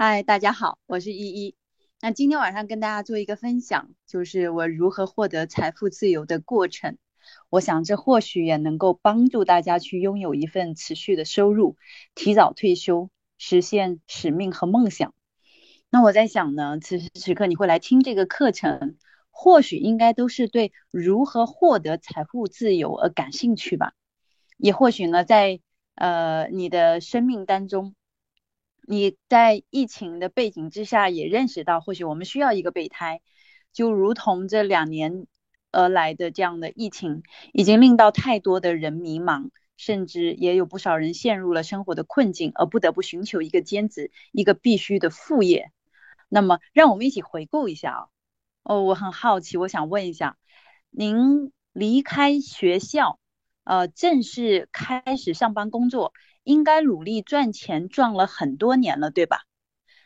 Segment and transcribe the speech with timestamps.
[0.00, 1.56] 嗨，大家好，我是依依。
[2.00, 6.98] 那今天晚上跟大家做一个分享，就是我如何获得财富自由的过程。
[7.50, 11.76] 我想这或许也能够帮助大家去拥有一份持续的收入，
[12.14, 15.14] 提早退休，实现使命和梦想。
[15.90, 18.96] 那我在想呢，此时此刻你会来听这个课程，
[19.32, 23.94] 或许应该都是对如何获得财富自由而感兴趣吧。
[24.58, 25.58] 也或许呢，在
[25.96, 27.96] 呃你的生命当中。
[28.90, 33.20] 你在疫情的背景之下，也认识到或许我们需要一个备胎，
[33.70, 35.26] 就如同这两年
[35.70, 37.22] 而来的这样的疫情，
[37.52, 45.70] 已经令到太多的人迷茫，甚至也有不少人陷入了生活的困境，而不得不寻求一个兼职，一个必须的副业。
[46.30, 48.06] 那么，让我们一起回顾一下啊。
[48.62, 50.38] 哦，我很好奇，我想问一下，
[50.88, 53.20] 您离开学校，
[53.64, 56.14] 呃，正式开始上班工作。
[56.48, 59.42] 应该努力赚钱，赚了很多年了，对吧？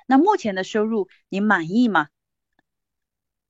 [0.08, 2.08] 那目前的收入你满意吗？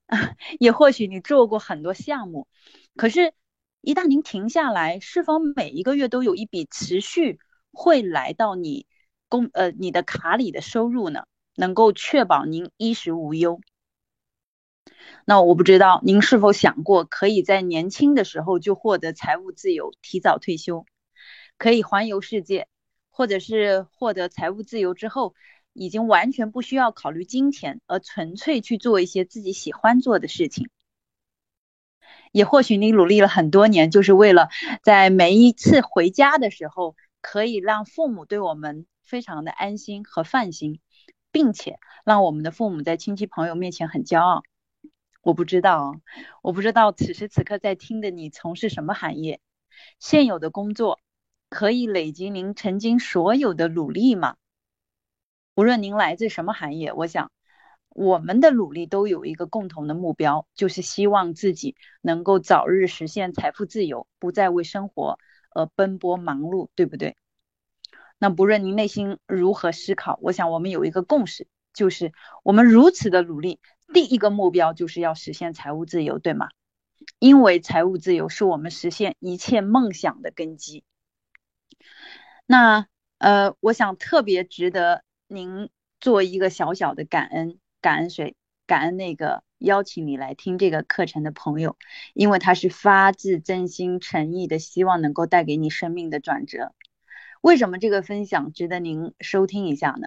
[0.61, 2.47] 也或许你做过很多项目，
[2.95, 3.33] 可是，
[3.81, 7.39] 一旦您停下来，是否每一个月都有一笔持续
[7.73, 8.85] 会来到你
[9.31, 11.25] 工呃你的卡里的收入呢？
[11.57, 13.63] 能够确保您衣食无忧？
[15.25, 20.85] 那我不知道您是否想过，可以在年轻的时候就获得财务自由，提早退休，
[21.57, 22.69] 可以环游世界。
[23.13, 25.35] 或者是获得财务自由之后，
[25.73, 30.69] 已经完全不需要考虑金钱，而纯粹去做一些自己喜欢做的事情。
[32.33, 34.49] 也或许你努力了很多年，就是为了
[34.83, 40.81] 在每一次回家的时候，可以让父母对我们非常的安心和放心，
[41.31, 44.43] 并且让我们的父母在亲戚朋友面前很骄傲。
[45.21, 46.01] 我不知道，
[46.43, 49.41] 我不知道此时此刻在听的你从事什么行业，
[49.99, 50.99] 现有的工作。
[51.53, 54.37] 可以累积您曾经所有的努力吗？
[55.55, 57.31] 无论您来自什么行业，我想
[57.91, 65.19] 我们的努力都有一个共同的目标，就是希望自己能够早日实现财富自由，不再为生活
[65.51, 67.17] 而奔波忙碌，对不对？
[68.19, 72.13] 那不论您内心如何思考，我想我们有一个共识，就是
[72.43, 73.61] 我们如此的努力，
[73.93, 76.49] 第一个目标就是要实现财务自由，对吗？
[77.19, 80.83] 因为财务自由是我们实现一切梦想的根基。
[82.47, 82.87] 那
[83.19, 85.71] 呃，我想特别值得您
[86.01, 88.37] 做一个小小的感恩，感恩谁？
[88.67, 91.77] 感恩那个邀请你来听这个课程的朋友，
[92.15, 96.73] 因为他是发自真心诚意的，希望能够带给你生命的转折。
[97.41, 100.07] 为什么这个分享值得您收听一下呢？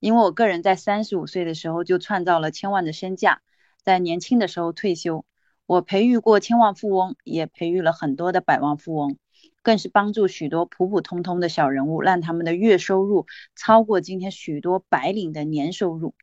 [0.00, 3.42] 因为我个人在三十五岁的时候就创造了千万的身价，
[3.84, 5.24] 在年轻的时候退休，
[5.66, 9.18] 我培育过千万富翁，也培育了很多的百万富翁。
[9.62, 13.26] 更是帮助许多普普通通的小人物，让他们的月收入
[13.56, 16.14] 超过今天许多白领的年收入。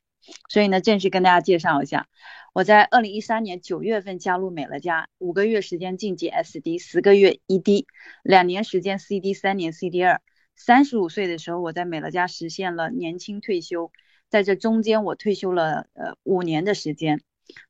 [0.49, 2.07] 所以呢，正式跟大家介绍一下，
[2.53, 7.85] 我在二零一三年九月份加入美乐家，五个月时间晋级 SD，十个月 ED，
[8.23, 10.21] 两年时间 CD，三年 CD 二。
[10.55, 13.91] 三十五岁的时候，我在美乐家实现了年轻退休，
[14.27, 17.21] 在这中间我退休了呃五年的时间。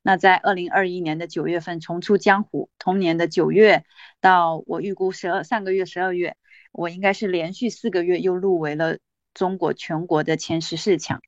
[0.01, 3.83] 那在二零二一年的九月份重出江湖，同年的九月
[4.21, 6.35] 到我预估十二上个月十二月，
[6.71, 8.97] 我应该是连续四个月又入围了
[9.33, 11.21] 中国全国的前十四强。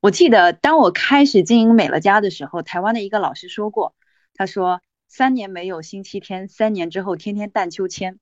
[0.00, 3.94] 我记得当我开始经营美乐家的时候，台湾的一个老师说过，
[4.34, 8.20] 他说三年没有星期天，三年之后天天荡秋千。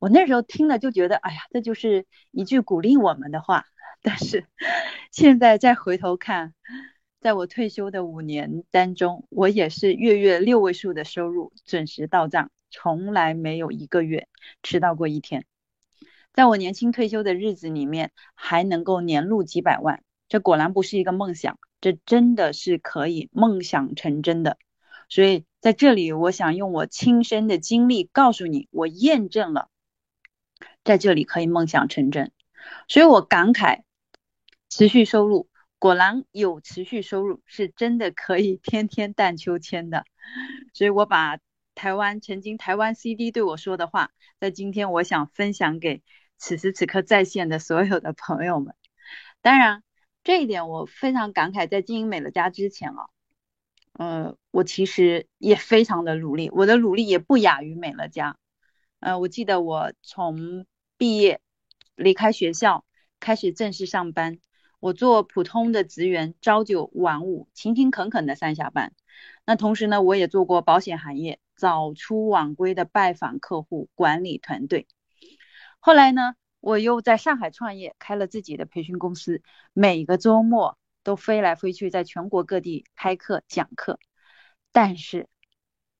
[0.00, 3.64] 我那时候听了就觉得，哎呀，这就是一句鼓励我们的话。
[4.02, 4.46] 但是
[5.10, 6.54] 现在再回头看。
[7.20, 14.28] 在我退休的五年当中，我也是月月六位数的收入准时到账，从来没有一个月
[14.62, 15.44] 迟到过一天。
[16.32, 24.56] 在我年轻退休的日子里面，还能够年入几百万，这果然不是一个梦想，这真的是可以梦想成真的。
[25.08, 29.70] 所以在这里，我想用我亲身的经历告诉你，我验证了
[30.84, 32.30] 在这里可以梦想成真。
[32.86, 33.80] 所以我感慨，
[34.68, 35.47] 持续收入。
[35.78, 40.04] 果然有持续收入，是真的可以 天天荡秋千的。
[40.74, 41.38] 所以我把
[41.74, 44.10] 台湾曾经台湾 CD 对我说的话，
[44.40, 46.02] 在今天我想分享给
[46.36, 48.74] 此时此刻在线的所有的朋友们。
[49.40, 49.84] 当然，
[50.24, 53.06] 这一点我非常感慨，在经营美乐家之前啊，
[53.92, 58.36] 呃，我其实也非常的努力，我的努力也不亚于美乐家。
[58.98, 60.66] 呃，我记得我从
[60.96, 61.40] 毕业
[61.94, 62.84] 离开学校
[63.20, 64.40] 开始正式上班。
[64.80, 68.92] 我做普通的职员，朝九晚五，勤勤恳恳的上下班。
[69.44, 74.86] 那同时呢，我也做过保险行业，早出晚归的拜访客户，管理团队。
[75.80, 79.42] 后来呢，我又在上海创业，开了自己的培训公司，
[79.72, 83.98] 每个周末都飞来飞去，在全国各地开课讲课。
[84.70, 85.26] 但是，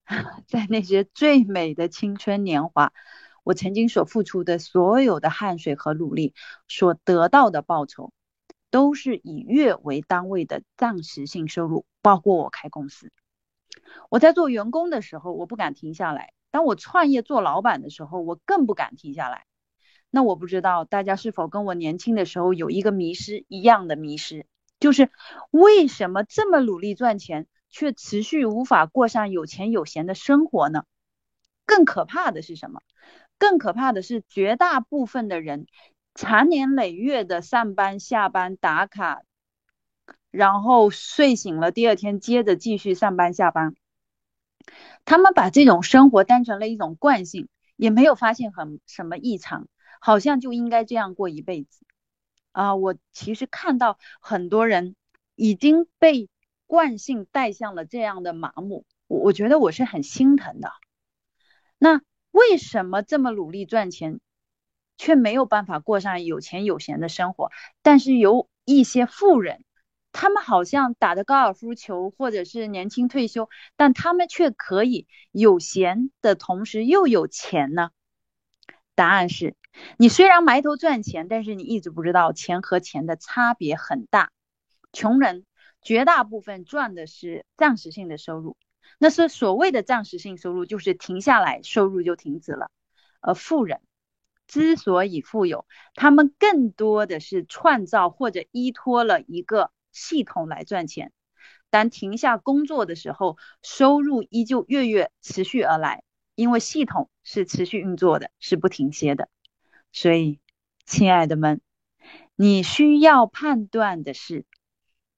[0.46, 2.92] 在那些最美的青春年华，
[3.42, 6.32] 我曾经所付出的所有的汗水和努力，
[6.68, 8.12] 所得到的报酬，
[8.70, 11.84] 都是以月为单位的暂时性收入。
[12.00, 13.12] 包括我开公司，
[14.08, 19.44] 我在做员工的时候，我不敢停下来；当我创业做老板的时候，我更不敢停下来。
[20.10, 24.46] 那我不知道大家是否跟我年轻的时候有一个迷失一样的迷失，
[24.80, 25.10] 就是
[25.50, 30.84] 为什么这么努力赚钱，却持续无法过上有钱有闲的生活呢？
[31.66, 32.80] 更可怕的是什么？
[33.36, 35.66] 更可怕的是绝大部分的人，
[36.18, 39.22] 长年累月的上班下班打卡，
[40.32, 43.76] 然后睡醒了第二天接着继续上班下班，
[45.04, 49.68] 他们把这种生活当成了一种惯性，也没有发现很什么异常。
[50.00, 51.86] 好像就应该这样过一辈子
[52.50, 52.74] 啊！
[52.74, 54.96] 我其实看到很多人
[55.36, 56.28] 已经被
[56.66, 60.72] 惯性带向了这样的麻木，我我觉得我是很心疼的。
[61.78, 64.18] 那为什么这么努力赚钱，
[64.98, 67.50] 却没有办法过上有钱有闲的生活？
[67.80, 69.64] 但是有一些富人，
[70.12, 77.90] 他们好像打着高尔夫球或者是年轻退休，但他们却可以有闲的同时又有钱呢？
[78.94, 79.56] 答案是。
[79.96, 84.32] 你虽然埋头赚钱，但是你一直不知道钱和钱的差别很大。
[84.92, 85.46] 穷人
[85.82, 88.56] 绝大部分赚的是暂时性的收入，
[88.98, 92.72] 那是所谓的暂时性收入，就是停下来收入就停止了。
[93.20, 93.80] 而富人
[94.48, 95.64] 之所以富有，
[95.94, 101.12] 他们更多的是创造或者依托了一个系统来赚钱。
[101.70, 106.02] 当停下工作的时候，收入依旧月月持续而来，
[106.34, 109.28] 因为系统是持续运作的，是不停歇的。
[109.92, 110.40] 所以，
[110.86, 111.60] 亲爱的们，
[112.34, 114.46] 你需要判断的是，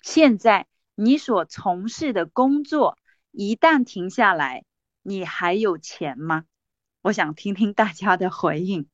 [0.03, 0.67] 现在
[0.97, 2.99] 你所从事的工作
[3.31, 4.65] 一旦停下来，
[5.03, 6.47] 你还有钱吗？
[7.03, 8.89] 我想听听大家的回应。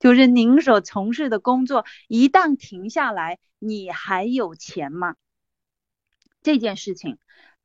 [0.00, 5.16] 就是您所从事的工作一旦停下来，你还有钱吗？
[6.42, 7.18] 这件事情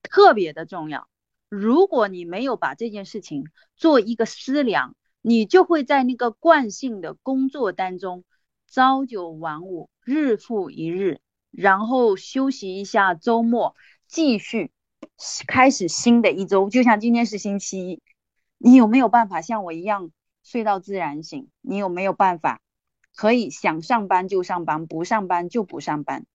[0.03, 1.07] 特别的重要。
[1.49, 3.45] 如果你没有把这件事情
[3.75, 8.23] 做一个思量，你就会在那个惯性的工作当中，
[8.69, 11.19] 朝九晚五，日复一日，
[11.51, 13.75] 然后休息一下，周末
[14.07, 14.71] 继续
[15.47, 16.69] 开始新的一周。
[16.69, 18.01] 就像今天是星期一，
[18.57, 20.11] 你有没有办法像我一样
[20.47, 21.49] 睡到自然醒？
[21.59, 22.61] 你有没有办法
[23.13, 26.25] 可以想上班就上班，不上班就不上班？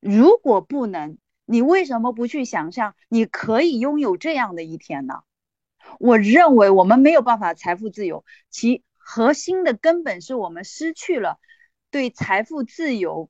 [0.00, 5.24] 如果不能，你为什么不去想象你可以拥有这样的一天呢？
[5.98, 11.38] 我认为我们没有办法财富自由，其核心的根本是我们失去了
[11.90, 13.28] 对财富自由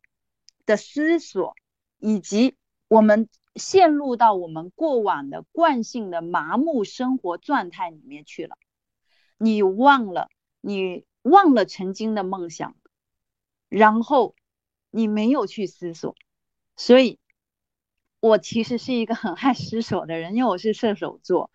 [0.64, 1.56] 的思索，
[1.98, 2.54] 以及
[2.86, 8.56] 我们陷入到我们过往的惯性的麻木生活状态里面去了。
[9.42, 10.28] 你忘了，
[10.60, 12.76] 你忘了曾经的梦想，
[13.70, 14.34] 然后
[14.90, 16.14] 你没有去思索，
[16.76, 17.18] 所以，
[18.20, 21.50] 我其实是一个很爱思索的人，因为我是射手座。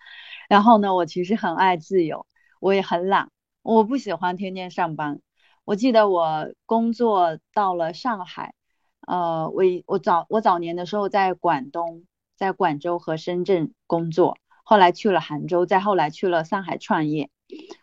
[0.49, 2.25] 然后呢，我其实很爱自由，
[2.59, 3.29] 我也很懒，
[3.61, 5.21] 我不喜欢天天上班。
[5.63, 8.55] 我记得我工作到了上海，
[9.01, 12.03] 呃，我我早我早年的时候在广东，
[12.35, 17.29] 在广州和深圳工作，后来去了杭州，再后来去了上海创业。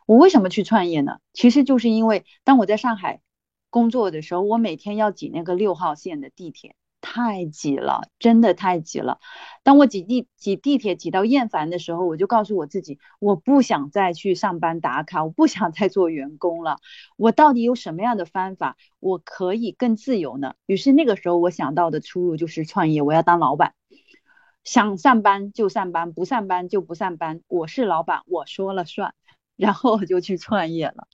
[0.07, 1.19] 我为什么去创业呢？
[1.33, 3.21] 其实就是因为当我在上海
[3.71, 6.75] 工作的时候，我每天要挤那个六号线的地铁。
[7.05, 9.19] 太挤了，真的太挤了。
[9.65, 16.79] 当我挤地挤地铁挤到厌烦的时候，我就告诉我自己，我不想再去上班打卡，我不想再做员工了。
[17.17, 20.55] 我到底有什么样的方法，我可以更自由呢？
[20.67, 23.75] 于是那个时候我想到的出路就是创业，我要当老板，
[24.63, 29.13] 想上班就上班，不上班就不上班，我是老板，我说了算。
[29.57, 31.09] 然后我就去创业了。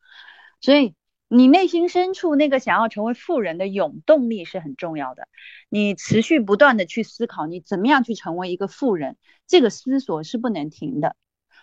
[0.60, 0.94] 所以。
[1.30, 5.28] 你内心深处那个想要成为富人的勇动力是很重要的，
[5.68, 11.16] 你持续不断的去思考你怎么样去成为一个富人，这个思索是不能停的。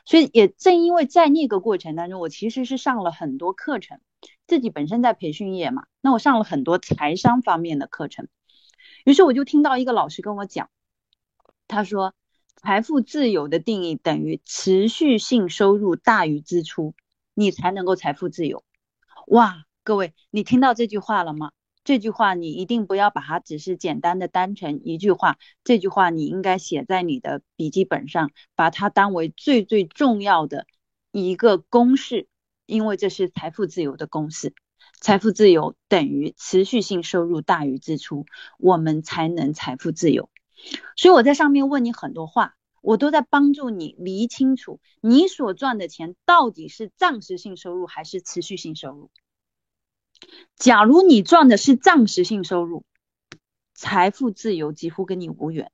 [0.05, 3.99] 所以也正因为在那个过程当中，我其实是上了很多课程，
[4.45, 8.27] 自己本身在培训业嘛，那我上了很多财商方面的课程。
[9.03, 10.69] 于是我就听到一个老师跟我讲，
[11.67, 12.13] 他说，
[12.55, 16.95] 财富自由的定义等于持续性收入大于支出，
[17.33, 18.63] 你才能够财富自由。
[19.27, 21.51] 哇，各位，你听到这句话了吗？
[21.83, 30.65] 这句话你一定不要把它只是简单的当成一句话，这句话你应该写在你的笔记本上，把它当为最最重要的
[31.11, 32.27] 一个公式，
[32.65, 34.55] 因为这是财富自由的公式。
[34.99, 38.25] 财富自由等于持续性收入大于支出，
[38.57, 40.29] 我们才能财富自由。
[40.95, 49.11] 所以我在上面问你很多话，我都在帮助你理清楚你所赚的钱到底是暂时性收入还是持续性收入。
[50.55, 52.85] 假如你赚的是暂时性收入，
[53.73, 55.71] 财富自由几乎跟你无缘。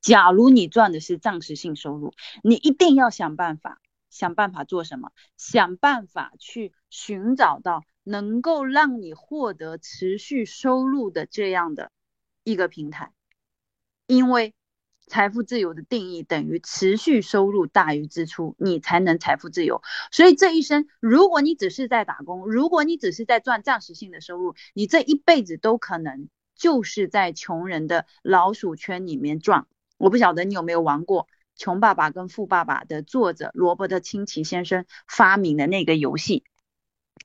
[0.00, 5.12] 假如你赚的是暂时性收入，你一定要想办法，想办法做什么？
[5.38, 11.90] 想办法去寻找到能够让你获得持续收入的这样的
[12.42, 13.13] 一个平台，
[14.06, 14.54] 因为
[15.06, 19.82] 财富自由的定义等于持续收入大于支出，你才能财富自由。
[20.10, 29.66] 所以这一生，如果你只是在打工，如果你只是在赚暂时性的收入，你这一辈子都可能就是在穷人的老鼠圈里面转。
[29.98, 31.24] 我不晓得你有没有玩过
[31.56, 36.44] 《穷爸爸跟富爸爸》的作者罗伯特清崎先生发明的那个游戏，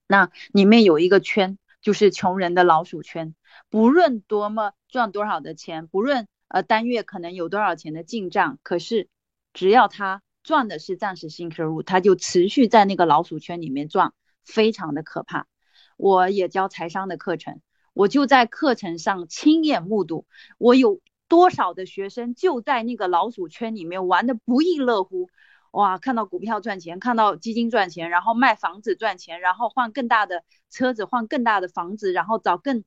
[0.05, 3.33] 那里面有一个圈，就是穷人的老鼠圈。
[3.69, 9.07] 不论多么赚多少的钱，不论呃单月可能有多少钱的进账，可是
[9.53, 14.13] 只要他赚的是暂时性收入，他就持续在那个老鼠圈里面赚，
[14.43, 15.47] 非常的可怕。
[15.95, 17.61] 我也教财商的课程，
[17.93, 20.25] 我就在课程上亲眼目睹，
[20.57, 20.99] 我有。
[21.29, 25.29] 多少的学生就在那个老鼠圈里面玩的不亦乐乎，
[25.69, 25.99] 哇！
[25.99, 32.83] 看到股票赚钱，看到基金赚钱，然后卖房子赚钱，然后换更大的车子，换更大的房子，然后找更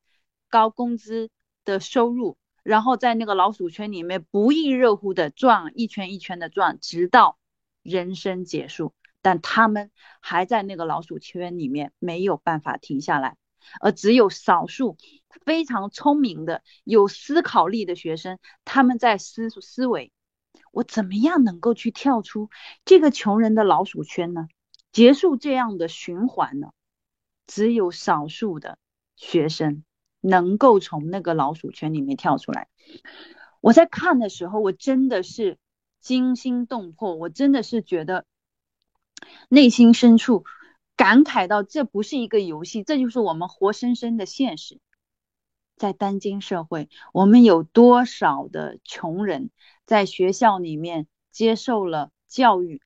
[0.50, 1.30] 高工资
[1.64, 7.38] 的收入，然后在那个老鼠圈里面不亦乐乎的转一圈一圈的转，直到
[7.82, 8.94] 人生结束。
[9.20, 13.36] 但他们还在那个老鼠圈里面没有办法停下来。
[13.80, 14.96] 而只有少数
[15.44, 20.10] 非常聪明的、有思考力的学生，他们在思思维：
[20.72, 22.50] 我怎么样能够去跳出
[22.84, 24.48] 这个穷人的老鼠圈呢？
[24.90, 26.72] 结束这样的循环呢？
[27.46, 28.78] 只有少数的
[29.14, 29.84] 学生
[30.22, 32.68] 能够从那个老鼠圈里面跳出来。
[33.60, 35.58] 我在看的时候，我真的是
[36.00, 38.24] 惊心动魄，我真的是觉得
[39.50, 40.44] 内心深处。
[40.94, 44.78] 感慨到这不是一个游戏，这就是我们活生生的现实。
[45.76, 49.50] 在当今社会，我们有多少的穷人
[49.84, 52.82] 在学校里面接受了教育？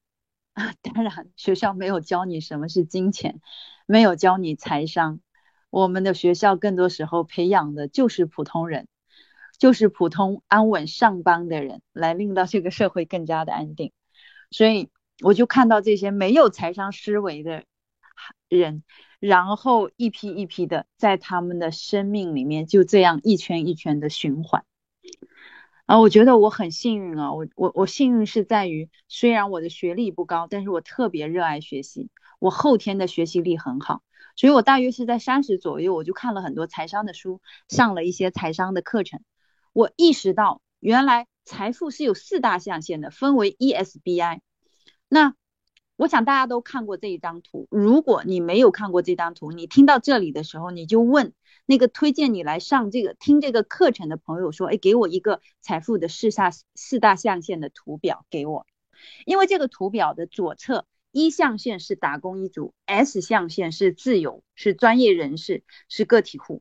[0.55, 3.41] 啊， 当然，学校没有教你什么是金钱，
[3.87, 5.21] 没有教你财商。
[5.71, 8.89] 我们的学校更多时候培养的就是普通人，
[9.59, 13.93] 就是普通安稳上班的人，来令到这个社会更加的安定。
[14.51, 14.89] 所以，
[15.23, 17.65] 我就看到这些没有财商思维的。
[18.49, 18.83] 人，
[19.21, 24.65] 然后一批一批的在他们的生命里面就这样一圈一圈的循环。
[25.85, 32.09] 啊，我觉得我很幸运啊，我我我幸运是在于，虽然我的学历不高，但是我特别热爱学习，
[32.39, 34.03] 我后天的学习力很好，
[34.37, 39.23] 所以我大约是在三十左右，我就看了很多财商的书，上了一些财商的课程，
[39.73, 44.43] 我意识到原来财富是有四大象限的，分为 E S B I，
[45.09, 45.35] 那。
[45.99, 47.69] 我想大家都看过这一张图。
[47.71, 51.33] 如果你没有看过这张图，你听到这里的时候，你就问
[51.65, 58.67] 那个推荐你来上这个听这个课程的朋友说：“哎，给我一个财富的四大四大象限的图表给我。”
[59.25, 60.85] 因为这个图表的左侧
[61.17, 66.61] 一象限是打工一族，S 象限是自由，是专业人士，是个体户。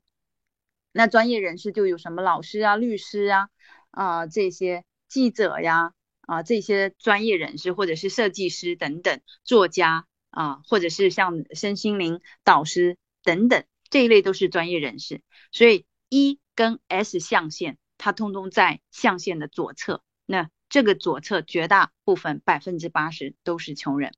[0.94, 3.50] 那专业人士就有什么老师啊、律师啊、
[3.92, 5.92] 啊这些记者呀。
[6.22, 15.22] 啊，这些专业人士或者是设计师等等，作家啊，或者是像身心灵导师等等这一类都是专业人士。
[15.52, 20.02] 所以一跟 S 象限，它通通在象限的左侧。
[20.26, 24.14] 那这个左侧绝大部分百分之八十都是穷人。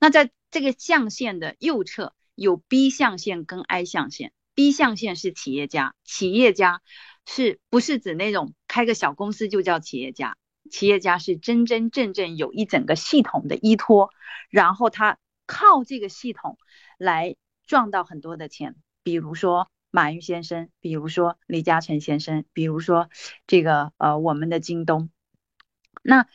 [0.00, 4.32] 那在这个象限的右侧有 B 象限跟 I 象限。
[4.54, 6.82] B 象限是企业家，企业家
[7.26, 10.36] 是不是指那种开个小公司就叫企业家？
[10.70, 14.10] 企业家是真真正正有一整个系统的依托，
[14.50, 16.58] 然后他靠这个系统
[16.98, 18.76] 来赚到很多的钱。
[19.02, 23.08] 比如说马云先生，比如说李嘉诚先生，比如说
[23.46, 25.10] 这个呃我们的京东。
[26.02, 26.26] 那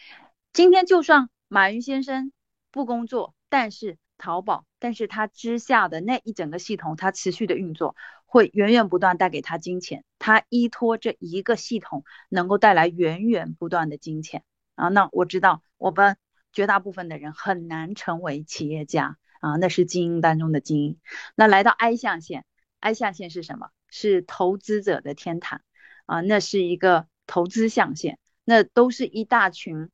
[0.53, 2.31] 今天就算马云先生
[2.77, 7.97] 不工作，但是淘宝，但是他之下的那一整个系统，它持续的运作。
[8.29, 14.43] 会源源不断带给他金钱，他依托这一个系统能够带来源源不断的金钱
[14.75, 14.89] 啊。
[14.89, 16.17] 那我知道我们
[16.51, 20.99] 绝大部分的人很难成为企业家啊，那是精英当中的精英。
[21.35, 22.43] 那来到 I 象限
[22.81, 23.69] ，I 象限是什么？
[23.89, 25.61] 是投资者的天堂
[26.05, 29.89] 啊，那是一个投资象限，那都是一大群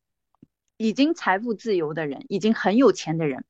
[0.83, 3.45] 已经财富自由的人，已经很有钱的人，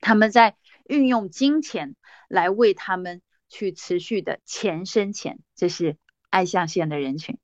[0.00, 1.96] 他们在运用金钱
[2.28, 3.22] 来为他们。
[3.48, 5.96] 去持续的钱生钱，这是
[6.30, 7.38] 爱象限的人群。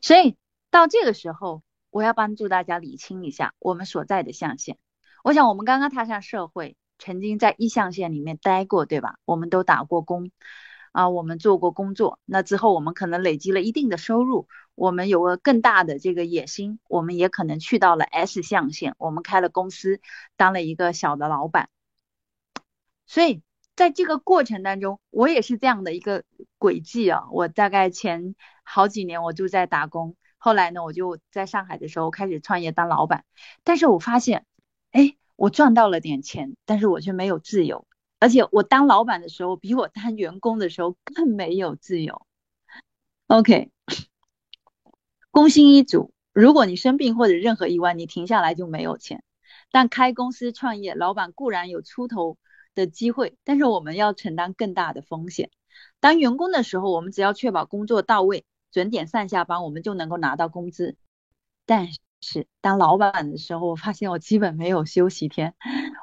[0.00, 0.38] 所以
[0.70, 4.78] 到这个时候，我要帮助大家理清一下我们所在的象限。
[5.22, 9.18] 我想我们刚刚踏上社会，曾经在一象限里面待过，对吧？
[9.26, 10.30] 我们都打过工
[10.92, 12.18] 啊，我们做过工作。
[12.24, 20.00] 那之后我们可能累积了一定的收入，我们有了更大的这个野心，我们也可能去到了 S 象限，我们开了公司，
[20.36, 21.68] 当了一个小的老板。
[23.06, 23.42] 所以
[23.76, 26.24] 在这个过程当中，我也是这样的一个
[26.58, 27.24] 轨迹啊。
[27.30, 30.16] 我大概前好几年我就在打工。
[30.38, 33.24] 后来呢，我就在上海的时候开始创业当老板，
[33.62, 34.44] 但是我发现，
[34.90, 37.86] 哎，我赚到了点钱，但是我却没有自由，
[38.18, 42.26] 而且我当老板的时候比我当员工的时候更没有自由。
[43.28, 43.70] OK，
[45.32, 49.24] 工薪一族，如果你生病或者任何意外，你停下来就没有钱。
[49.70, 52.36] 但开公司创业，老板固然有出头
[52.74, 55.50] 的机会，但是我们要承担更大的风险。
[56.00, 58.44] 当员工的时候，我们只要确保工作到位。
[58.70, 60.96] 准点上下班，我们就能够拿到工资。
[61.64, 61.88] 但
[62.20, 65.54] 是当老板的时候，我发现我基本没有休息天，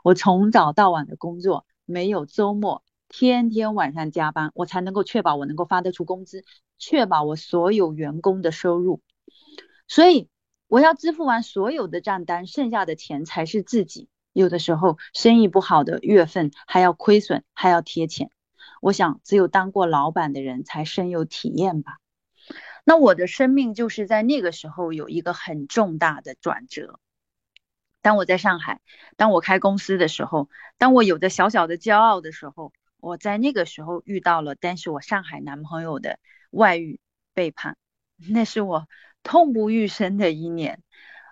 [0.04, 6.44] 我从早到晚的工作，没有周末，天天晚上加班，我才能够确保我能够发得出工资，
[6.80, 9.02] 确保我所有员工的收入。
[9.90, 10.30] 所以
[10.68, 14.08] 我要支付完所有的账单，剩下的钱才是自己。
[14.32, 18.30] 有的时候生意不好的月份还要亏损，还要贴钱。
[18.80, 21.98] 我想，只有当过老板的人才深有体验吧。
[22.86, 27.00] 那我的生命就是在那个时候有一个很重大的转折。
[28.02, 28.80] 当我在上海，
[29.18, 36.20] 当我开公司的时候，当我有着小小的骄傲的时候，我在那个时候遇到了，但是我上海男朋友的
[36.52, 37.00] 外遇
[37.34, 37.76] 背叛，
[38.18, 38.88] 那是我
[39.24, 40.82] 痛不欲生的一年。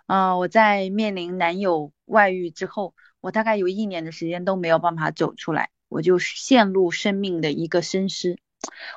[0.06, 8.38] 啊，我在面临男友外遇之后，我大概有一年的时间都没有办法走出来，我就陷入生命的一个深思。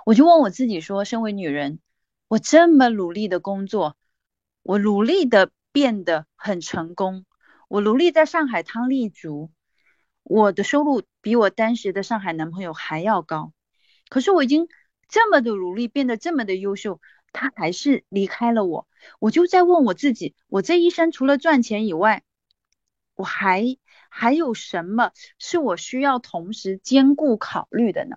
[0.07, 1.81] 我就问我自己说，身为女人。
[2.29, 3.97] 我这么努力的工作，
[4.63, 7.27] 我努力的变得很成功，
[7.67, 9.51] 我努力在上海滩立足，
[10.23, 13.53] 我的收入比我当时的上海男朋友还要高，
[14.09, 14.69] 可是我已经
[15.09, 17.01] 这么的努力，变得这么的优秀，
[17.33, 18.87] 他还是离开了我。
[19.19, 22.23] 我就在问我自己，我这一生除了赚钱以外，
[23.15, 23.65] 我还
[24.09, 28.17] 还有什么是我需要同时兼顾考虑的呢？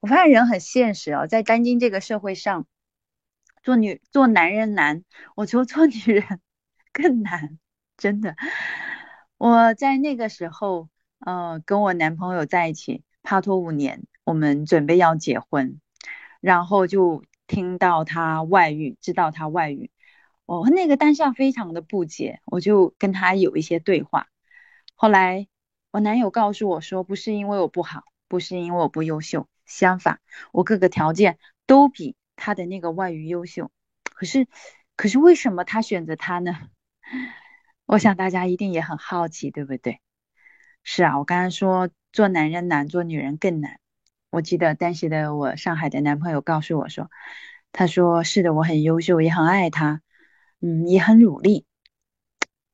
[0.00, 2.66] 我发现人很现实啊，在当今这个社会上。
[3.62, 5.04] 做女做男人难，
[5.36, 6.40] 我觉得做 女人
[6.92, 7.60] 更难，
[7.96, 8.34] 真的。
[9.38, 10.88] 我在那个时候，
[11.20, 15.80] 呃，跟我男朋友在一起，拍拖五年，我们准备要结婚，
[16.40, 17.22] 然后就
[17.52, 19.90] 听到他外遇，知道他外遇，
[20.46, 24.26] 我那个当下非常的不解，我就跟他有一些对话。
[24.94, 25.46] 后来
[25.90, 30.20] 我男友告诉我说，不是因为我不好，不是因为我不优秀，相反，
[30.52, 32.16] 我各个条件都比。
[32.34, 33.70] 他的那个外语优秀，
[34.02, 34.48] 可是，
[34.96, 36.58] 可是为什么他选择他呢？
[37.86, 40.00] 我想大家一定也很好奇，对不对？
[40.82, 43.78] 是啊，我刚刚说做男人难，做女人更难。
[44.32, 47.10] 我记得当时的我上海的男朋友告诉我说，
[47.70, 50.00] 他说是的，我很优秀，也很爱他，
[50.62, 51.66] 嗯，也很努力。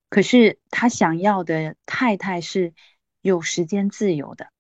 [0.09, 2.75] 可是他想要的太太是
[3.21, 4.51] 有时间自由的。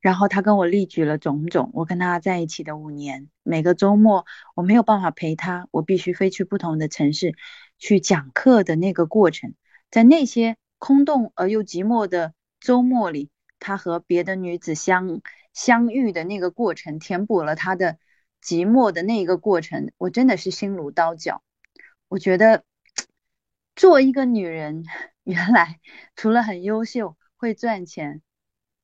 [0.00, 7.36] 然后他跟我例举了种种，我跟他在一起的五年，每个周末我没有办法陪他，我必须飞去不同的城市
[7.78, 9.54] 去讲课的那个过程，
[9.92, 15.20] 在那些空洞而又寂寞的周末里，他和别的女子相
[15.52, 17.98] 相遇的那个过程，填补了他的
[18.42, 21.42] 寂寞的那个过程，我真的是心如刀绞。
[22.08, 22.64] 我觉得
[23.74, 24.84] 做一个女人，
[25.24, 25.80] 原来
[26.14, 28.22] 除了很优秀、会赚钱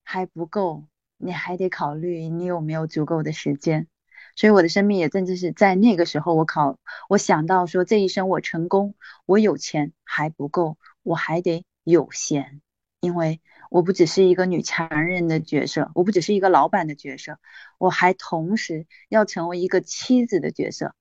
[0.05, 0.87] 还不够。
[1.25, 3.87] 你还得考虑你有没有足够的时间，
[4.35, 12.61] 所以我的生命也正是在那个时候，我考，我想到说这一生我成功，我有钱还不够，我还得有闲，
[12.99, 13.41] 因为
[13.73, 17.39] 我不只是一个女强人的角色，我不只是一个老板的角色，
[17.79, 20.95] 我还同时要成为一个妻子的角色，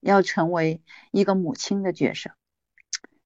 [0.00, 2.30] 要成为一个母亲的角色。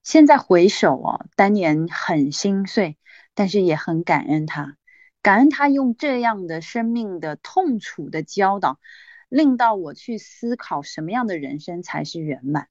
[0.02, 2.96] 现在回首哦，当年很心碎，
[3.34, 4.78] 但是也很感恩他。
[5.20, 8.80] 感恩他用这样的生命的痛楚的教导，
[9.28, 12.68] 令到我去思考什么样的人生才是圆满。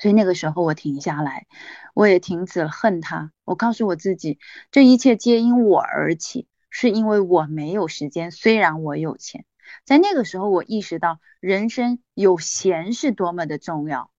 [0.00, 1.46] 所以那个时候我停下来，
[1.94, 3.32] 我也停止了恨他。
[3.44, 4.40] 我告诉我自己，
[4.72, 8.30] 这一切皆因我而起，是因为我没有时间。
[8.30, 9.44] 虽然我有钱，
[9.84, 14.10] 在那个时候我意识到人生有闲是多么的重要。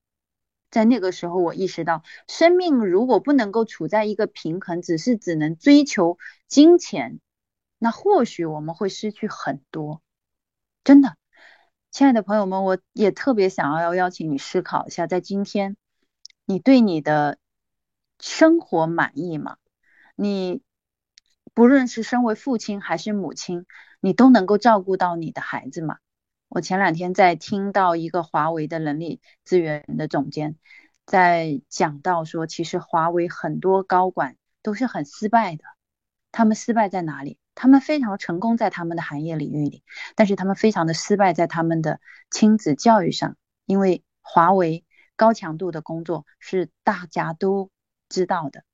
[0.70, 6.16] 在那个时候，我意识到，生命如果不能够处在一个平衡，只是只能追求
[6.48, 7.20] 金钱，
[7.78, 10.00] 那或许我们会失去很多。
[10.82, 11.16] 真的，
[11.92, 15.76] 亲爱的朋友们，我也特别想要邀请你思考一下，在今天，
[16.46, 17.36] 你对你的
[18.18, 19.58] 生活满意吗？
[20.16, 20.62] 你
[21.52, 23.66] 不论是身为父亲还是母亲，
[24.00, 25.98] 你都能够照顾到你的孩子吗？
[26.48, 30.56] 我前两天在听到一个华为的人力资源的总监
[31.04, 35.64] 在讲到说，其实华为很多高管都是很失败的。
[36.30, 37.38] 他们失败在哪里？
[37.54, 39.82] 他们非常成功在他们的行业领域里，
[40.16, 43.36] 但是他们非常的失败在他们的亲子教育上，
[43.66, 44.84] 因为华为
[45.16, 47.70] 高强度的工作是大家都
[48.08, 48.64] 知道的，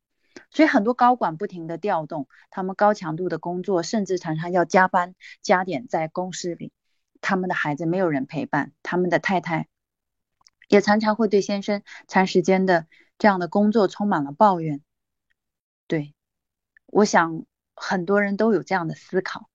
[0.51, 6.73] 所以很多高管不停的调动他们高强度的工作，甚至常常要加班加点在公司里，
[7.21, 9.69] 他们的孩子没有人陪伴，他们的太太
[10.69, 12.87] 也常常会对先生长时间的
[13.19, 14.81] 这样的工作充满了抱怨，
[15.87, 16.15] 对。
[16.91, 17.45] 我想
[17.81, 19.49] 很多人都有这样的思考，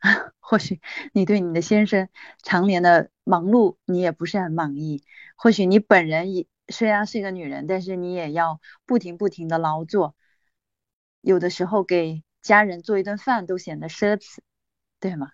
[0.38, 0.80] 或许
[1.12, 2.08] 你对你的先生
[2.42, 5.04] 常年的忙碌你也不是很满意，
[5.36, 10.14] 或许你本人也虽然是一个女人，但是你也要不停不停的劳作，
[11.20, 14.38] 有的时候给家人做一顿饭都显得奢侈，
[15.00, 15.32] 对吗？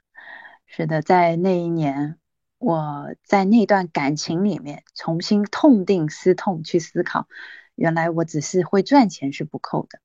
[0.66, 2.18] 是的，在那一年，
[2.58, 7.28] 我在那段感情里面重新痛定思痛去思考，
[7.76, 10.00] 原来我只是会赚钱是不够的。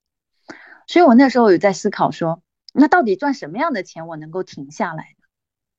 [0.88, 2.42] 所以我那时候有在思考说，
[2.74, 5.26] 那到底赚什么样的钱我能够停下来呢？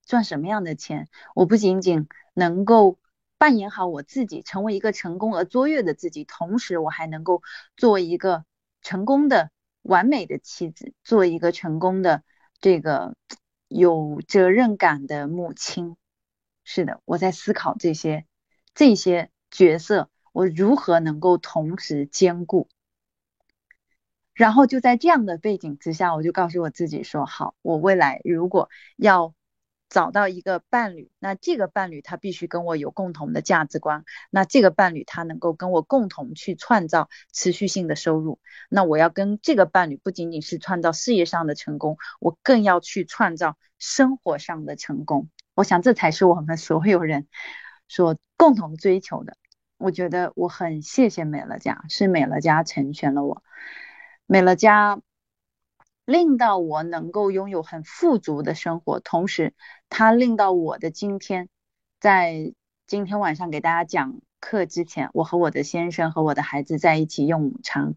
[0.04, 2.98] 赚什么样的钱，我不仅仅能够
[3.38, 7.42] 扮演好我自己，成为一个成功而卓越的自己，同时我还能够
[7.76, 8.44] 做一个
[8.82, 9.50] 成功的、
[9.82, 12.24] 完美的妻子，做一个成功的
[12.60, 13.14] 这个
[13.68, 15.96] 有责任感的母亲。
[16.64, 18.26] 是的，我在思考这些
[18.74, 22.68] 这些角色，我如何能够同时兼顾。
[24.34, 29.34] 然后就在这样的背景之下，我就告诉我自己说：好，我未来如果要
[29.88, 38.40] 找到一个伴侣，那这个伴侣他必须跟我有共同的价值观，那这个伴侣他能够跟我共同去创造持续性的收入。
[38.70, 45.28] 那我要跟这个伴侣不仅仅是创造事业上的成功，我更要去创造生活上的成功。
[45.54, 47.26] 我想这才是我们所有人
[47.86, 49.36] 所共同追求的。
[49.76, 53.42] 我觉得我很谢谢美乐家，是美乐家成全了我。
[54.26, 55.00] 美乐家
[56.04, 59.54] 令到我能够拥有很富足的生活，同时
[59.88, 61.48] 它令到我的今天，
[62.00, 62.54] 在
[62.86, 67.94] 今天晚上给大家讲课之前，我和我的先生和我的孩子在一起用午餐，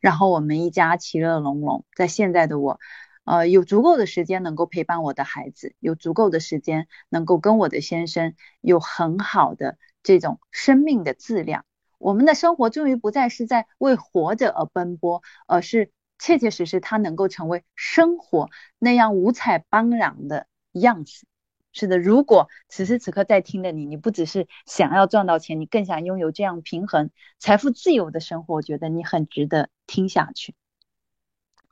[0.00, 1.84] 然后我们一家其乐融融。
[1.96, 2.78] 在现在的我，
[3.24, 11.64] 呃，有足够的时间能够陪伴我的孩子，有足够的时间能够跟我的先生有很好的这种生命的质量。
[11.98, 21.26] 我们的生活终于不再是在为活着而奔波，而是切切实实，它能够成为生活那样五彩斑斓的样子。
[21.70, 30.54] 是的，如果此时此刻在听的你，你不只是想要赚到钱，你更想拥有这样平衡、财富自由的生活，我觉得你很值得听下去。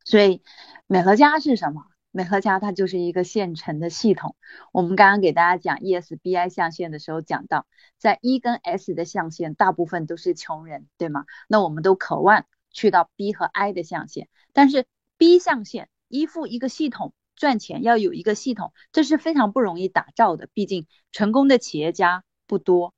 [0.04, 0.42] 所以，
[0.86, 1.86] 美乐家是什么？
[2.16, 4.36] 美乐家它就是一个现成的系统。
[4.72, 7.66] 我们刚刚给大家讲 ESBI 象限的时候，讲到
[7.98, 11.26] 在 E 跟 S 的象限，大部分都是穷人，对吗？
[11.46, 14.86] 那我们都渴望去到 B 和 I 的象限，但是
[15.18, 20.48] B 象限依附一个系统赚钱，要有一个系统，这是非常不容易打造的。
[20.54, 22.94] 毕竟成功的企业家不多。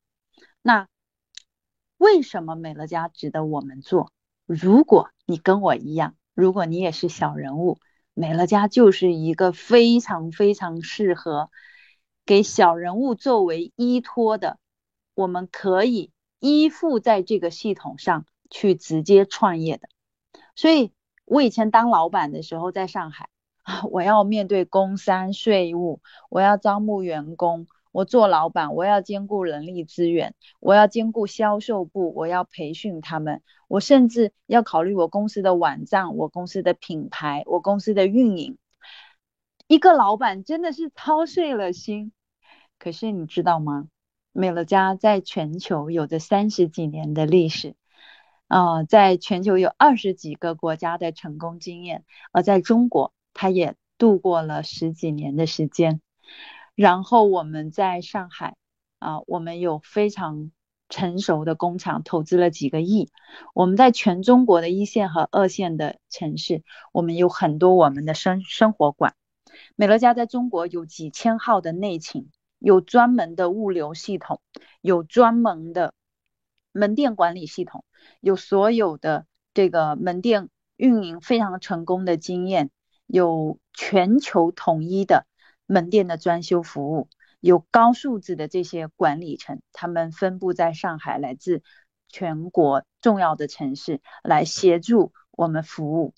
[0.63, 0.87] 那
[1.97, 4.13] 为什么美乐家值得我们做？
[4.47, 7.81] 如果你跟我一样，如果你也是小人物。
[8.19, 11.51] 美乐家就是一个非常非常适合
[12.27, 14.59] 给小人物作为依托的，
[15.15, 19.89] 我们可以依附在这个系统上去直接创业的。
[20.57, 20.93] 所以
[21.27, 23.29] 我以前当老板的时候，在上海
[23.63, 27.69] 啊， 我要面对工商税务，我要招募员工。
[27.93, 38.59] 我做老板，我要兼顾人力资源，我要兼顾销售部，我要培训他们，我甚至要考虑我公司的网站、我公司的品牌、我公司的运营。
[39.67, 42.13] 一个老板真的是操碎了心。
[42.79, 43.89] 可是你知道吗？
[44.31, 47.75] 美乐家在全球有着三十几年的历史，
[48.47, 56.01] 啊，在全球有二十几个国家的成功经验，而在中国，它也度过了十几年的时间。
[56.79, 58.57] 然后我们在上海
[59.01, 60.53] 啊，我们有非常
[60.89, 63.11] 成熟的工厂，投资了几个亿。
[63.53, 66.63] 我们在全中国的一线和二线的城市，
[66.93, 69.17] 我们有很多我们的生生活馆。
[69.75, 74.41] 美乐家在中国有几千号的内勤，有专门的物流系统，
[74.81, 75.95] 有专门的
[76.71, 77.85] 门店管理系统，
[78.21, 82.71] 有所有的这个门店运营非常成功的经验，
[83.09, 85.27] 有全球统一的
[85.69, 87.09] 门店的装修服务，
[87.41, 91.63] 有高素质的这些管理层，他们分布在上海，来自
[92.09, 96.15] 全国重要的城市来协助我们服务。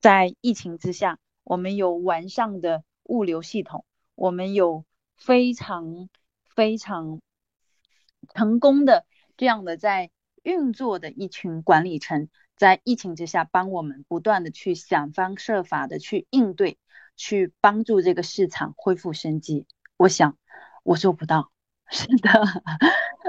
[0.00, 4.84] 在疫情之下，我们有完善的物流系统，我们有
[5.16, 6.10] 非常
[6.54, 7.20] 非常
[8.34, 10.10] 成功的这样的在
[10.42, 12.28] 运作的一群管理层。
[12.54, 16.78] 在疫情之下，帮我们不断的去想方设法的去应对，
[17.16, 19.66] 去帮助这个市场恢复生机。
[19.96, 20.38] 我想
[20.82, 21.52] 我做不到，
[21.90, 22.30] 是的。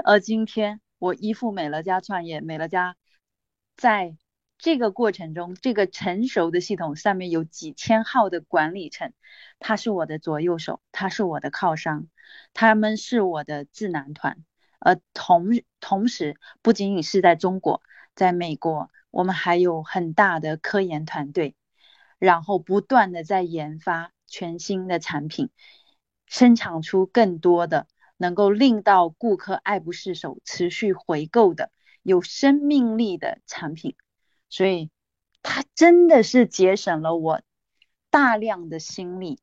[0.04, 2.96] 而今天我依附美乐家创业，美乐家
[3.76, 4.16] 在
[4.58, 9.12] 这个过程中，这个成熟的系统上面有几千号的管理层，
[9.58, 12.08] 他是我的左右手，他是我的靠山，
[12.52, 14.44] 他们是我的智囊团。
[14.78, 15.48] 而同
[15.80, 17.82] 同时，不仅仅是在中国，
[18.14, 18.90] 在美国。
[19.10, 21.54] 我们还有很大的科研团队，
[22.24, 25.50] 然后不断的在研发全新的产品，
[26.24, 31.70] 生产出更多的能够令到顾客爱不释手、持续回购的
[32.02, 33.94] 有生命力的产品。
[34.48, 34.88] 所以，
[35.42, 37.42] 它真的是节省了我
[38.08, 39.38] 大量的心力。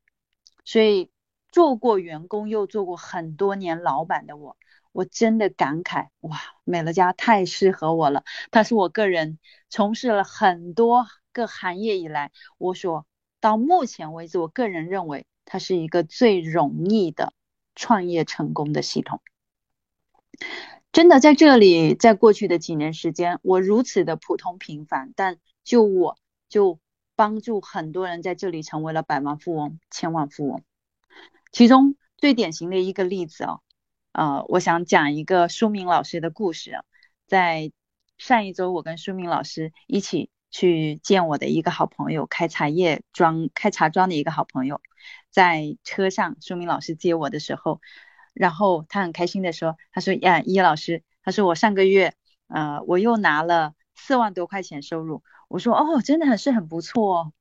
[0.65, 1.12] 所以，
[1.52, 4.58] 做过员工又做过很多年老板的我。
[4.91, 8.24] 我真的感慨哇，美乐家太适合我了。
[8.50, 9.38] 它是我个人
[9.70, 13.06] 从事了很多个行业以来，我所
[13.39, 17.34] 到目前为止，我个人认为它是一个最容易的
[17.76, 19.22] 创业成功的系统。
[20.91, 26.17] 真的在这里，在过去的几年时间，我如此的普通平凡，但就我
[26.50, 26.80] 就
[27.15, 30.63] 帮助很多人在这里成为了百万富翁、千万富翁。
[31.52, 33.62] 其中最典型的一个例子哦。
[34.12, 36.84] 呃，我想讲一个舒明老师的故事。
[37.28, 37.72] 在
[38.17, 44.82] 上一周，我跟舒明老师一起去见我的一个好朋友，开茶叶庄、开茶庄的一个好朋友。
[45.32, 47.82] 在车上，舒明老师接我的时候，
[48.34, 52.14] 然后他很开心的说：“他说呀，叶老师，他说我上个月，
[52.48, 57.34] 呃，我又拿了四万多块钱收入。”我说：“哦，真的很是很不错。”哦。”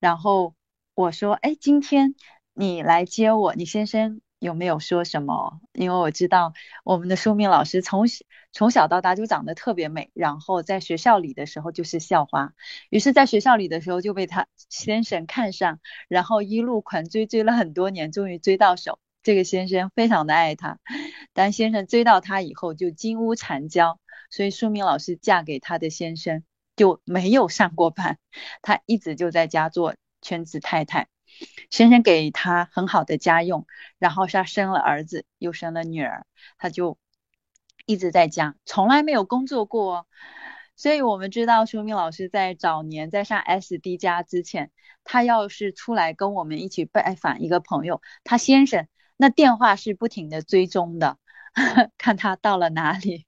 [0.00, 0.54] 然后
[0.94, 2.14] 我说：“哎，今天
[2.52, 5.60] 你来接我，你先生。”有没有说什么？
[5.72, 6.52] 因为我知道
[6.84, 8.04] 我们的书明老师从
[8.52, 12.52] 从小到大就长得特别美，然后在学校里的时候就是校花，
[12.90, 18.98] 于是在学校里的时候就被他先生看上，然后一路狂追，追了很多年，终于追到手。
[19.22, 20.78] 这个先生非常的爱她，
[21.32, 26.44] 当先生追到她以后就金屋藏娇，所以书明老师嫁给他的先生
[26.76, 28.18] 就没有上过班，
[28.60, 31.08] 他一直就在家做全职太太。
[31.70, 33.66] 先生给他很好的家用，
[33.98, 36.26] 然后他生了儿子，又生了女儿，
[36.58, 36.98] 他就
[37.86, 40.06] 一直在家，从来没有工作过。
[40.76, 44.72] 所以我们知道，舒明老师在早年在上 SD 家之前，
[45.04, 51.18] 他要是出来跟我们一起拜访一个朋友，他先生那电话是不停的追踪的，
[51.96, 53.24] 看他到了哪里，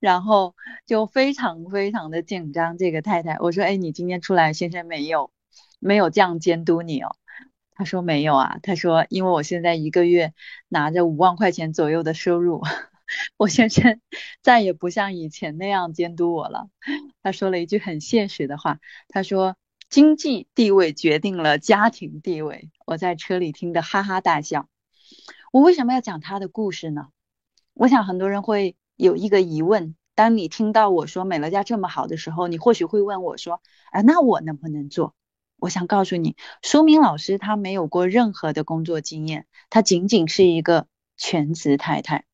[0.00, 2.76] 然后就非常非常的紧张。
[2.76, 5.32] 这个太太，我说，哎，你今天出来，先生没有
[5.78, 7.16] 没有这样监督你哦。
[7.76, 10.32] 他说没有啊，他说因为我现在一个月
[10.68, 12.62] 拿着五万块钱左右的收入，
[13.36, 14.00] 我先生
[14.42, 16.70] 再也不像以前那样监督我了。
[17.22, 19.56] 他说了一句很现实的话，他说
[19.90, 22.70] 经济地位决定了家庭地位。
[22.86, 24.68] 我在车里听得哈哈大笑。
[25.52, 27.08] 我为什么要讲他的故事呢？
[27.74, 33.60] 我想很多人会有一个疑问：当你听到我说美乐家这么好的时候，你或许会问我说，
[33.90, 35.15] 哎，那我能不能做？
[35.58, 42.24] 我想告诉你，舒明老师他没有过任何的工作经验，他仅仅是一个全职太太。